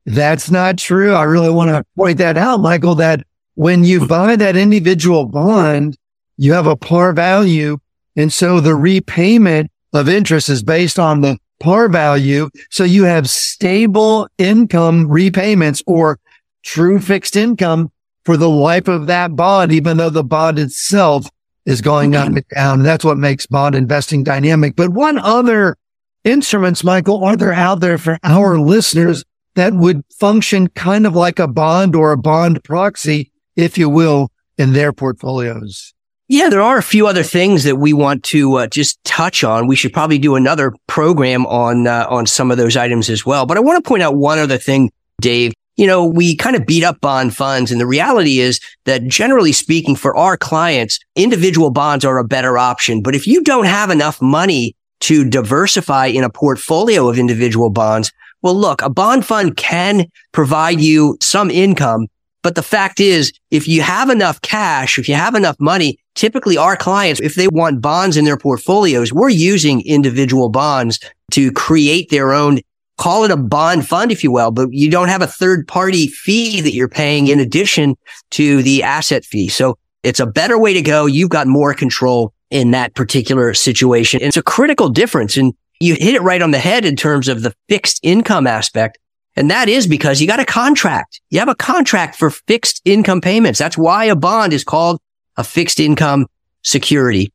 That's 0.06 0.50
not 0.50 0.78
true. 0.78 1.14
I 1.14 1.24
really 1.24 1.52
want 1.52 1.70
to 1.70 1.86
point 1.96 2.18
that 2.18 2.38
out, 2.38 2.60
Michael, 2.60 2.96
that 2.96 3.26
when 3.56 3.84
you 3.84 4.00
hmm. 4.00 4.08
buy 4.08 4.36
that 4.36 4.56
individual 4.56 5.26
bond, 5.26 5.98
you 6.38 6.54
have 6.54 6.68
a 6.68 6.76
par 6.76 7.14
value. 7.14 7.78
And 8.16 8.32
so 8.32 8.60
the 8.60 8.76
repayment 8.76 9.72
of 9.94 10.10
interest 10.10 10.50
is 10.50 10.64
based 10.64 10.98
on 10.98 11.22
the 11.22 11.38
par 11.60 11.88
value. 11.88 12.50
So 12.70 12.84
you 12.84 13.04
have 13.04 13.30
stable 13.30 14.28
income 14.38 15.08
repayments 15.08 15.84
or 15.86 16.20
true 16.64 17.00
fixed 17.00 17.36
income 17.36 17.92
for 18.26 18.38
the 18.38 18.50
life 18.50 18.88
of 18.88 19.08
that 19.08 19.36
bond, 19.36 19.72
even 19.72 19.98
though 19.98 20.10
the 20.10 20.24
bond 20.24 20.60
itself 20.60 21.30
is 21.66 21.82
going 21.82 22.16
up 22.16 22.30
hmm. 22.30 22.38
and 22.38 22.46
down. 22.56 22.84
That's 22.84 23.06
what 23.06 23.18
makes 23.18 23.46
bond 23.46 23.76
investing 23.76 24.24
dynamic. 24.24 24.76
But 24.76 24.90
what 24.90 25.18
other 25.18 25.78
instruments, 26.24 26.84
Michael, 26.84 27.24
are 27.24 27.38
there 27.38 27.54
out 27.54 27.80
there 27.80 27.98
for 27.98 28.18
our 28.24 28.60
listeners 28.60 29.24
that 29.56 29.74
would 29.74 30.04
function 30.20 30.68
kind 30.70 31.06
of 31.06 31.16
like 31.16 31.40
a 31.40 31.48
bond 31.48 31.96
or 31.96 32.12
a 32.12 32.18
bond 32.18 32.64
proxy, 32.64 33.32
if 33.56 33.78
you 33.78 33.90
will, 33.90 34.32
in 34.58 34.74
their 34.74 34.94
portfolios? 34.94 35.94
Yeah, 36.28 36.48
there 36.48 36.62
are 36.62 36.78
a 36.78 36.84
few 36.84 37.08
other 37.08 37.24
things 37.24 37.66
that 37.66 37.76
we 37.76 37.92
want 37.92 38.24
to 38.26 38.56
uh, 38.56 38.68
just 38.68 39.04
touch 39.04 39.44
on. 39.44 39.68
We 39.68 39.76
should 39.76 39.92
probably 39.92 40.18
do 40.18 40.36
another 40.36 40.74
program 40.88 41.46
on 41.46 41.88
uh, 41.88 42.08
on 42.10 42.26
some 42.26 42.52
of 42.52 42.58
those 42.58 42.78
items 42.78 43.10
as 43.10 43.26
well. 43.26 43.46
But 43.46 43.58
I 43.58 43.60
want 43.60 43.84
to 43.84 43.88
point 43.88 44.02
out 44.02 44.16
one 44.16 44.40
other 44.40 44.58
thing, 44.58 44.92
Dave. 45.20 45.52
You 45.76 45.88
know, 45.88 46.06
we 46.06 46.38
kind 46.38 46.56
of 46.56 46.66
beat 46.66 46.86
up 46.86 47.02
bond 47.02 47.36
funds, 47.36 47.70
and 47.70 47.82
the 47.82 47.86
reality 47.86 48.40
is 48.40 48.62
that 48.86 49.06
generally 49.08 49.52
speaking, 49.52 49.98
for 49.98 50.16
our 50.16 50.38
clients, 50.38 51.00
individual 51.18 51.70
bonds 51.70 52.06
are 52.06 52.18
a 52.18 52.24
better 52.24 52.58
option. 52.58 53.02
But 53.02 53.14
if 53.14 53.28
you 53.28 53.44
don't 53.44 53.66
have 53.66 53.90
enough 53.90 54.22
money 54.22 54.74
to 55.02 55.28
diversify 55.30 56.06
in 56.06 56.24
a 56.24 56.30
portfolio 56.30 57.10
of 57.10 57.20
individual 57.20 57.72
bonds, 57.72 58.10
well, 58.42 58.56
look, 58.56 58.82
a 58.82 58.90
bond 58.90 59.26
fund 59.26 59.56
can 59.58 60.06
provide 60.32 60.80
you 60.80 61.18
some 61.22 61.52
income 61.52 62.08
but 62.44 62.56
the 62.56 62.64
fact 62.64 63.00
is, 63.00 63.32
if 63.52 63.68
you 63.68 63.82
have 63.82 64.10
enough 64.10 64.42
cash, 64.42 64.98
if 64.98 65.08
you 65.08 65.16
have 65.16 65.36
enough 65.36 65.56
money, 65.60 66.00
typically 66.16 66.58
our 66.58 66.76
clients, 66.76 67.22
if 67.22 67.36
they 67.36 67.48
want 67.48 67.82
bonds 67.82 68.18
in 68.18 68.26
their 68.26 68.38
portfolios, 68.38 69.14
we're 69.14 69.30
using 69.30 69.82
individual 69.86 70.50
bonds 70.50 71.00
to 71.32 71.52
create 71.52 72.10
their 72.10 72.34
own, 72.34 72.60
call 72.98 73.24
it 73.24 73.32
a 73.32 73.38
bond 73.38 73.88
fund, 73.88 74.12
if 74.12 74.24
you 74.24 74.32
will, 74.32 74.52
but 74.52 74.70
you 74.72 74.90
don't 74.90 75.10
have 75.10 75.22
a 75.22 75.28
third 75.28 75.68
party 75.68 76.08
fee 76.08 76.62
that 76.62 76.74
you're 76.74 76.90
paying 76.90 77.28
in 77.28 77.40
addition 77.40 77.96
to 78.32 78.64
the 78.64 78.82
asset 78.82 79.24
fee. 79.24 79.48
So 79.48 79.78
it's 80.04 80.20
a 80.20 80.26
better 80.26 80.58
way 80.58 80.74
to 80.74 80.82
go. 80.82 81.06
You've 81.06 81.30
got 81.30 81.46
more 81.46 81.74
control 81.76 82.34
in 82.50 82.72
that 82.72 82.96
particular 82.96 83.54
situation. 83.54 84.20
And 84.20 84.28
It's 84.28 84.38
a 84.38 84.44
critical 84.44 84.90
difference. 84.90 85.38
And 85.38 85.54
you 85.82 85.96
hit 85.96 86.16
it 86.16 86.22
right 86.22 86.42
on 86.42 86.52
the 86.52 86.60
head 86.60 86.86
in 86.86 86.96
terms 86.96 87.28
of 87.28 87.42
the 87.42 87.54
fixed 87.68 88.00
income 88.04 88.48
aspect. 88.48 88.98
And 89.36 89.50
that 89.50 89.70
is 89.70 89.88
because 89.88 90.22
you 90.22 90.28
got 90.28 90.40
a 90.40 90.46
contract. 90.46 91.22
You 91.30 91.40
have 91.40 91.48
a 91.48 91.56
contract 91.56 92.16
for 92.16 92.30
fixed 92.30 92.82
income 92.86 93.22
payments. 93.22 93.60
That's 93.60 93.78
why 93.78 94.06
a 94.06 94.16
bond 94.16 94.54
is 94.54 94.64
called 94.64 95.00
a 95.38 95.44
fixed 95.44 95.80
income 95.80 96.28
security. 96.64 97.32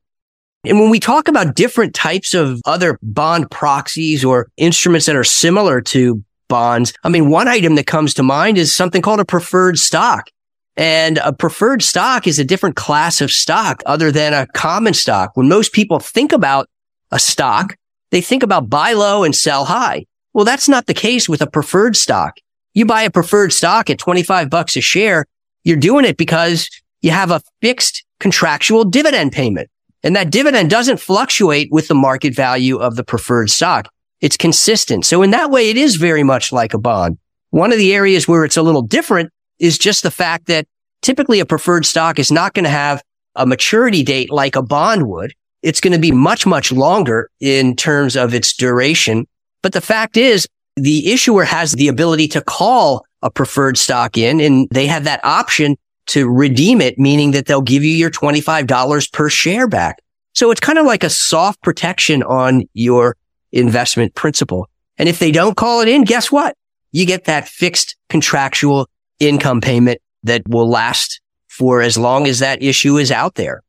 And 0.64 0.80
when 0.80 0.90
we 0.90 1.00
talk 1.00 1.28
about 1.28 1.54
different 1.54 1.94
types 1.94 2.35
of 2.35 2.61
other 2.66 2.98
bond 3.02 3.50
proxies 3.50 4.24
or 4.24 4.48
instruments 4.56 5.06
that 5.06 5.16
are 5.16 5.24
similar 5.24 5.80
to 5.82 6.22
bonds, 6.48 6.92
I 7.02 7.09
mean, 7.09 7.30
one 7.30 7.48
item 7.48 7.76
that 7.76 7.87
comes 7.87 8.14
to 8.14 8.22
mind 8.22 8.59
is 8.59 8.74
something 8.74 9.00
called 9.00 9.20
a 9.20 9.24
preferred 9.24 9.78
stock. 9.78 10.30
And 10.76 11.18
a 11.18 11.32
preferred 11.32 11.82
stock 11.82 12.26
is 12.26 12.38
a 12.38 12.44
different 12.44 12.76
class 12.76 13.20
of 13.20 13.30
stock 13.30 13.82
other 13.87 14.12
than 14.12 14.35
a 14.35 14.46
common 14.48 14.92
stock. 14.92 15.30
When 15.35 15.48
most 15.48 15.72
people 15.72 15.98
think 16.00 16.32
about 16.32 16.68
a 17.11 17.18
stock, 17.18 17.76
they 18.10 18.20
think 18.20 18.42
about 18.42 18.70
buy 18.70 18.92
low 18.92 19.24
and 19.24 19.34
sell 19.34 19.64
high. 19.64 20.06
Well, 20.32 20.44
that's 20.44 20.68
not 20.68 20.86
the 20.86 20.94
case 20.94 21.28
with 21.28 21.40
a 21.40 21.46
preferred 21.46 21.96
stock. 21.96 22.36
You 22.74 22.84
buy 22.84 23.02
a 23.02 23.10
preferred 23.10 23.52
stock 23.52 23.88
at 23.88 23.98
25 23.98 24.50
bucks 24.50 24.76
a 24.76 24.80
share. 24.80 25.24
You're 25.64 25.76
doing 25.76 26.04
it 26.04 26.16
because 26.16 26.68
you 27.00 27.10
have 27.10 27.30
a 27.30 27.40
fixed 27.62 28.04
contractual 28.20 28.84
dividend 28.84 29.32
payment. 29.32 29.70
And 30.02 30.14
that 30.14 30.30
dividend 30.30 30.70
doesn't 30.70 31.00
fluctuate 31.00 31.68
with 31.72 31.88
the 31.88 31.94
market 31.94 32.34
value 32.34 32.76
of 32.76 32.96
the 32.96 33.04
preferred 33.04 33.50
stock. 33.50 33.88
It's 34.20 34.36
consistent. 34.36 35.04
So 35.04 35.22
in 35.22 35.30
that 35.30 35.50
way, 35.50 35.70
it 35.70 35.76
is 35.76 35.96
very 35.96 36.22
much 36.22 36.52
like 36.52 36.74
a 36.74 36.78
bond. 36.78 37.18
One 37.50 37.72
of 37.72 37.78
the 37.78 37.94
areas 37.94 38.28
where 38.28 38.44
it's 38.44 38.56
a 38.56 38.62
little 38.62 38.82
different 38.82 39.30
is 39.58 39.78
just 39.78 40.02
the 40.02 40.10
fact 40.10 40.46
that 40.46 40.66
typically 41.02 41.40
a 41.40 41.46
preferred 41.46 41.86
stock 41.86 42.18
is 42.18 42.30
not 42.30 42.54
going 42.54 42.64
to 42.64 42.70
have 42.70 43.02
a 43.34 43.46
maturity 43.46 44.02
date 44.02 44.30
like 44.30 44.56
a 44.56 44.62
bond 44.62 45.08
would. 45.08 45.32
It's 45.66 45.81
going 45.81 45.94
to 45.94 45.98
be 45.98 46.12
much, 46.12 46.46
much 46.46 46.70
longer 46.70 47.29
in 47.40 47.74
terms 47.74 48.14
of 48.14 48.33
its 48.35 48.55
duration. 48.55 49.26
But 49.62 49.72
the 49.72 49.81
fact 49.81 50.16
is 50.16 50.46
the 50.76 51.12
issuer 51.12 51.42
has 51.42 51.72
the 51.72 51.88
ability 51.88 52.29
to 52.29 52.40
call 52.40 53.05
a 53.20 53.33
preferred 53.33 53.76
stock 53.76 54.16
in 54.16 54.40
and 54.40 54.68
they 54.70 54.87
have 54.87 55.02
that 55.05 55.24
option 55.24 55.76
to 56.07 56.31
redeem 56.31 56.81
it, 56.81 57.00
meaning 57.00 57.33
that 57.33 57.46
they'll 57.46 57.62
give 57.62 57.83
you 57.83 57.90
your 57.90 58.12
$25 58.12 59.12
per 59.12 59.29
share 59.29 59.66
back. 59.66 59.98
So 60.35 60.52
it's 60.52 60.61
kind 60.61 60.79
of 60.79 60.87
like 60.87 61.02
a 61.02 61.11
soft 61.11 61.61
protection 61.62 62.22
on 62.22 62.68
your 62.72 63.16
investment 63.50 64.14
principal. 64.14 64.70
And 64.98 65.09
if 65.09 65.18
they 65.18 65.33
don't 65.33 65.57
call 65.57 65.81
it 65.81 65.88
in, 65.88 66.05
guess 66.05 66.31
what? 66.31 66.55
You 66.92 67.07
get 67.07 67.24
that 67.24 67.48
fixed 67.48 67.96
contractual 68.09 68.87
income 69.18 69.61
payment 69.61 70.00
that 70.22 70.42
will 70.46 70.68
last 70.68 71.20
for 71.48 71.83
as 71.83 71.98
long 71.98 72.29
as 72.29 72.38
that 72.38 72.62
issue 72.62 72.98
is 72.98 73.11
out 73.11 73.35
there. 73.35 73.64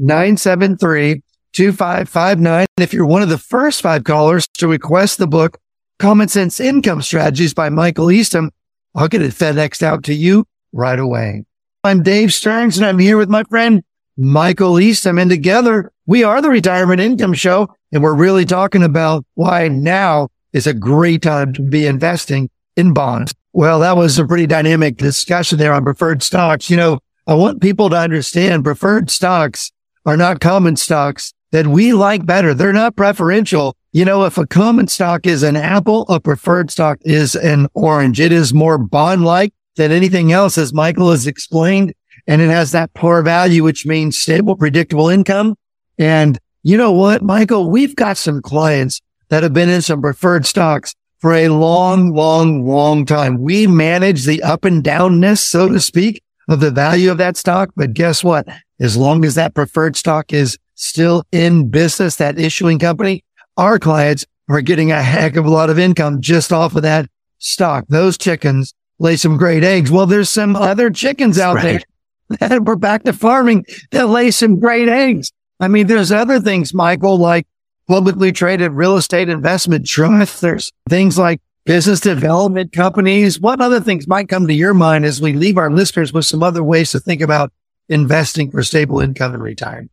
844-973-2559. 0.00 2.66
If 2.78 2.92
you're 2.92 3.06
one 3.06 3.22
of 3.22 3.28
the 3.28 3.38
first 3.38 3.82
five 3.82 4.04
callers 4.04 4.46
to 4.58 4.68
request 4.68 5.18
the 5.18 5.26
book, 5.26 5.58
Common 5.98 6.28
Sense 6.28 6.60
Income 6.60 7.02
Strategies 7.02 7.54
by 7.54 7.70
Michael 7.70 8.12
Eastham. 8.12 8.52
I'll 8.96 9.08
get 9.08 9.20
it 9.20 9.32
FedExed 9.32 9.82
out 9.82 10.04
to 10.04 10.14
you 10.14 10.46
right 10.72 10.98
away. 10.98 11.44
I'm 11.84 12.02
Dave 12.02 12.32
Stearns 12.32 12.78
and 12.78 12.86
I'm 12.86 12.98
here 12.98 13.18
with 13.18 13.28
my 13.28 13.44
friend 13.44 13.84
Michael 14.16 14.80
Eastham. 14.80 15.18
And 15.18 15.28
together 15.28 15.92
we 16.06 16.24
are 16.24 16.40
the 16.40 16.48
Retirement 16.48 17.02
Income 17.02 17.34
Show. 17.34 17.68
And 17.92 18.02
we're 18.02 18.14
really 18.14 18.46
talking 18.46 18.82
about 18.82 19.26
why 19.34 19.68
now 19.68 20.28
is 20.54 20.66
a 20.66 20.72
great 20.72 21.20
time 21.22 21.52
to 21.52 21.62
be 21.62 21.86
investing 21.86 22.48
in 22.74 22.94
bonds. 22.94 23.34
Well, 23.52 23.80
that 23.80 23.98
was 23.98 24.18
a 24.18 24.26
pretty 24.26 24.46
dynamic 24.46 24.96
discussion 24.96 25.58
there 25.58 25.74
on 25.74 25.84
preferred 25.84 26.22
stocks. 26.22 26.70
You 26.70 26.78
know, 26.78 26.98
I 27.26 27.34
want 27.34 27.60
people 27.60 27.90
to 27.90 27.96
understand 27.96 28.64
preferred 28.64 29.10
stocks 29.10 29.72
are 30.06 30.16
not 30.16 30.40
common 30.40 30.76
stocks 30.76 31.34
that 31.52 31.66
we 31.66 31.92
like 31.92 32.24
better. 32.24 32.54
They're 32.54 32.72
not 32.72 32.96
preferential. 32.96 33.76
You 33.96 34.04
know, 34.04 34.24
if 34.24 34.36
a 34.36 34.46
common 34.46 34.88
stock 34.88 35.26
is 35.26 35.42
an 35.42 35.56
apple, 35.56 36.04
a 36.10 36.20
preferred 36.20 36.70
stock 36.70 36.98
is 37.06 37.34
an 37.34 37.66
orange. 37.72 38.20
It 38.20 38.30
is 38.30 38.52
more 38.52 38.76
bond 38.76 39.24
like 39.24 39.54
than 39.76 39.90
anything 39.90 40.32
else, 40.32 40.58
as 40.58 40.74
Michael 40.74 41.12
has 41.12 41.26
explained. 41.26 41.94
And 42.26 42.42
it 42.42 42.50
has 42.50 42.72
that 42.72 42.92
par 42.92 43.22
value, 43.22 43.64
which 43.64 43.86
means 43.86 44.18
stable, 44.18 44.54
predictable 44.54 45.08
income. 45.08 45.56
And 45.96 46.38
you 46.62 46.76
know 46.76 46.92
what, 46.92 47.22
Michael, 47.22 47.70
we've 47.70 47.96
got 47.96 48.18
some 48.18 48.42
clients 48.42 49.00
that 49.30 49.42
have 49.42 49.54
been 49.54 49.70
in 49.70 49.80
some 49.80 50.02
preferred 50.02 50.44
stocks 50.44 50.94
for 51.20 51.32
a 51.32 51.48
long, 51.48 52.12
long, 52.12 52.66
long 52.66 53.06
time. 53.06 53.40
We 53.40 53.66
manage 53.66 54.26
the 54.26 54.42
up 54.42 54.66
and 54.66 54.84
downness, 54.84 55.38
so 55.38 55.70
to 55.70 55.80
speak, 55.80 56.22
of 56.50 56.60
the 56.60 56.70
value 56.70 57.10
of 57.10 57.16
that 57.16 57.38
stock. 57.38 57.70
But 57.74 57.94
guess 57.94 58.22
what? 58.22 58.46
As 58.78 58.98
long 58.98 59.24
as 59.24 59.36
that 59.36 59.54
preferred 59.54 59.96
stock 59.96 60.34
is 60.34 60.58
still 60.74 61.22
in 61.32 61.70
business, 61.70 62.16
that 62.16 62.38
issuing 62.38 62.78
company, 62.78 63.24
our 63.56 63.78
clients 63.78 64.24
are 64.48 64.60
getting 64.60 64.92
a 64.92 65.02
heck 65.02 65.36
of 65.36 65.44
a 65.44 65.50
lot 65.50 65.70
of 65.70 65.78
income 65.78 66.20
just 66.20 66.52
off 66.52 66.76
of 66.76 66.82
that 66.82 67.08
stock. 67.38 67.84
Those 67.88 68.16
chickens 68.16 68.74
lay 68.98 69.16
some 69.16 69.36
great 69.36 69.64
eggs. 69.64 69.90
Well, 69.90 70.06
there's 70.06 70.30
some 70.30 70.56
other 70.56 70.90
chickens 70.90 71.38
out 71.38 71.56
right. 71.56 71.84
there 72.28 72.48
that 72.50 72.62
we're 72.64 72.76
back 72.76 73.04
to 73.04 73.12
farming 73.12 73.66
that 73.90 74.08
lay 74.08 74.30
some 74.30 74.58
great 74.60 74.88
eggs. 74.88 75.32
I 75.58 75.68
mean, 75.68 75.86
there's 75.86 76.12
other 76.12 76.40
things, 76.40 76.74
Michael, 76.74 77.18
like 77.18 77.46
publicly 77.88 78.32
traded 78.32 78.72
real 78.72 78.96
estate 78.96 79.28
investment 79.28 79.86
trusts. 79.86 80.40
There's 80.40 80.72
things 80.88 81.18
like 81.18 81.40
business 81.64 82.00
development 82.00 82.72
companies. 82.72 83.40
What 83.40 83.60
other 83.60 83.80
things 83.80 84.06
might 84.06 84.28
come 84.28 84.46
to 84.46 84.54
your 84.54 84.74
mind 84.74 85.04
as 85.04 85.20
we 85.20 85.32
leave 85.32 85.56
our 85.56 85.70
listeners 85.70 86.12
with 86.12 86.26
some 86.26 86.42
other 86.42 86.62
ways 86.62 86.92
to 86.92 87.00
think 87.00 87.20
about 87.20 87.52
investing 87.88 88.50
for 88.50 88.62
stable 88.62 89.00
income 89.00 89.34
in 89.34 89.40
retirement? 89.40 89.90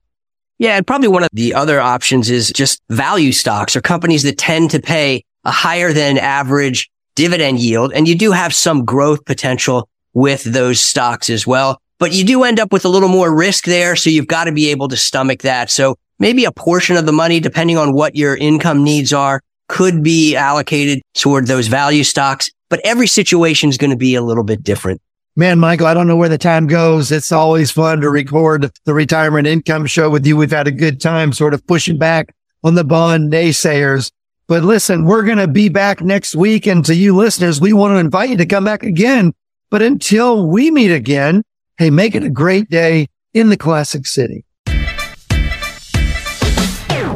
Yeah, 0.59 0.77
and 0.77 0.87
probably 0.87 1.07
one 1.07 1.23
of 1.23 1.29
the 1.33 1.53
other 1.53 1.81
options 1.81 2.29
is 2.29 2.51
just 2.51 2.81
value 2.89 3.31
stocks 3.31 3.75
or 3.75 3.81
companies 3.81 4.23
that 4.23 4.37
tend 4.37 4.71
to 4.71 4.79
pay 4.79 5.23
a 5.43 5.51
higher 5.51 5.91
than 5.91 6.17
average 6.17 6.89
dividend 7.15 7.59
yield. 7.59 7.91
And 7.93 8.07
you 8.07 8.15
do 8.15 8.31
have 8.31 8.53
some 8.53 8.85
growth 8.85 9.25
potential 9.25 9.89
with 10.13 10.43
those 10.43 10.79
stocks 10.79 11.29
as 11.29 11.45
well, 11.47 11.81
but 11.99 12.13
you 12.13 12.23
do 12.23 12.43
end 12.43 12.59
up 12.59 12.71
with 12.71 12.85
a 12.85 12.89
little 12.89 13.09
more 13.09 13.35
risk 13.35 13.65
there. 13.65 13.95
So 13.95 14.09
you've 14.09 14.27
got 14.27 14.45
to 14.45 14.51
be 14.51 14.69
able 14.69 14.87
to 14.89 14.97
stomach 14.97 15.41
that. 15.41 15.69
So 15.69 15.95
maybe 16.19 16.45
a 16.45 16.51
portion 16.51 16.95
of 16.95 17.05
the 17.05 17.11
money, 17.11 17.39
depending 17.39 17.77
on 17.77 17.93
what 17.93 18.15
your 18.15 18.35
income 18.35 18.83
needs 18.83 19.11
are, 19.11 19.41
could 19.67 20.03
be 20.03 20.35
allocated 20.35 21.01
toward 21.15 21.47
those 21.47 21.67
value 21.67 22.03
stocks, 22.03 22.49
but 22.69 22.79
every 22.83 23.07
situation 23.07 23.69
is 23.69 23.77
going 23.77 23.91
to 23.91 23.97
be 23.97 24.15
a 24.15 24.21
little 24.21 24.43
bit 24.43 24.63
different. 24.63 25.01
Man, 25.35 25.57
Michael, 25.57 25.87
I 25.87 25.95
don't 25.95 26.05
know 26.05 26.15
where 26.15 26.29
the 26.29 26.37
time 26.37 26.67
goes. 26.67 27.11
It's 27.11 27.31
always 27.31 27.71
fun 27.71 28.01
to 28.01 28.09
record 28.11 28.71
the 28.85 28.93
retirement 28.93 29.47
income 29.47 29.87
show 29.87 30.11
with 30.11 30.27
you. 30.27 30.37
We've 30.37 30.51
had 30.51 30.67
a 30.67 30.71
good 30.71 31.01
time 31.01 31.33
sort 31.33 31.55
of 31.55 31.65
pushing 31.65 31.97
back 31.97 32.35
on 32.63 32.75
the 32.75 32.83
bond 32.83 33.33
naysayers. 33.33 34.11
But 34.47 34.63
listen, 34.63 35.05
we're 35.05 35.23
going 35.23 35.39
to 35.39 35.47
be 35.47 35.69
back 35.69 36.01
next 36.01 36.35
week. 36.35 36.67
And 36.67 36.85
to 36.85 36.93
you 36.93 37.15
listeners, 37.15 37.59
we 37.59 37.73
want 37.73 37.95
to 37.95 37.97
invite 37.97 38.29
you 38.29 38.37
to 38.37 38.45
come 38.45 38.65
back 38.65 38.83
again. 38.83 39.33
But 39.71 39.81
until 39.81 40.47
we 40.47 40.69
meet 40.69 40.91
again, 40.91 41.41
hey, 41.79 41.89
make 41.89 42.13
it 42.13 42.23
a 42.23 42.29
great 42.29 42.69
day 42.69 43.07
in 43.33 43.49
the 43.49 43.57
classic 43.57 44.05
city. 44.05 44.45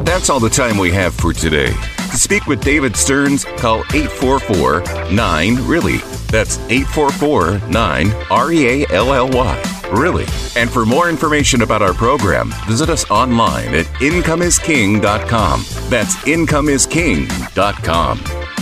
That's 0.02 0.28
all 0.28 0.40
the 0.40 0.50
time 0.50 0.76
we 0.76 0.90
have 0.90 1.14
for 1.14 1.32
today. 1.32 1.72
To 1.72 2.16
speak 2.16 2.46
with 2.46 2.64
David 2.64 2.96
Stearns, 2.96 3.44
call 3.44 3.84
844 3.94 5.12
9 5.12 5.54
Really. 5.66 6.17
That's 6.28 6.58
844 6.70 7.58
9 7.68 8.12
R 8.30 8.52
E 8.52 8.84
A 8.84 8.86
L 8.90 9.12
L 9.12 9.28
Y. 9.28 9.62
Really. 9.92 10.26
And 10.56 10.68
for 10.70 10.84
more 10.84 11.08
information 11.08 11.62
about 11.62 11.80
our 11.82 11.94
program, 11.94 12.52
visit 12.66 12.90
us 12.90 13.08
online 13.10 13.74
at 13.74 13.86
incomeisking.com. 13.86 15.64
That's 15.88 16.16
incomeisking.com. 16.16 18.57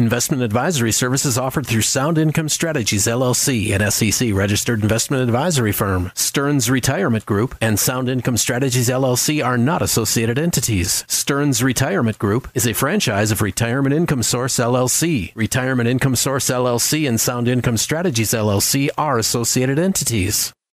Investment 0.00 0.42
advisory 0.42 0.92
services 0.92 1.36
offered 1.36 1.66
through 1.66 1.82
Sound 1.82 2.16
Income 2.16 2.48
Strategies 2.48 3.04
LLC, 3.06 3.78
an 3.78 3.90
SEC 3.90 4.32
registered 4.32 4.80
investment 4.82 5.22
advisory 5.22 5.72
firm. 5.72 6.10
Stearns 6.14 6.70
Retirement 6.70 7.26
Group 7.26 7.54
and 7.60 7.78
Sound 7.78 8.08
Income 8.08 8.38
Strategies 8.38 8.88
LLC 8.88 9.44
are 9.44 9.58
not 9.58 9.82
associated 9.82 10.38
entities. 10.38 11.04
Stearns 11.06 11.62
Retirement 11.62 12.18
Group 12.18 12.48
is 12.54 12.66
a 12.66 12.72
franchise 12.72 13.30
of 13.30 13.42
Retirement 13.42 13.94
Income 13.94 14.22
Source 14.22 14.56
LLC. 14.56 15.32
Retirement 15.34 15.86
Income 15.86 16.16
Source 16.16 16.48
LLC 16.48 17.06
and 17.06 17.20
Sound 17.20 17.46
Income 17.46 17.76
Strategies 17.76 18.30
LLC 18.30 18.88
are 18.96 19.18
associated 19.18 19.78
entities. 19.78 20.54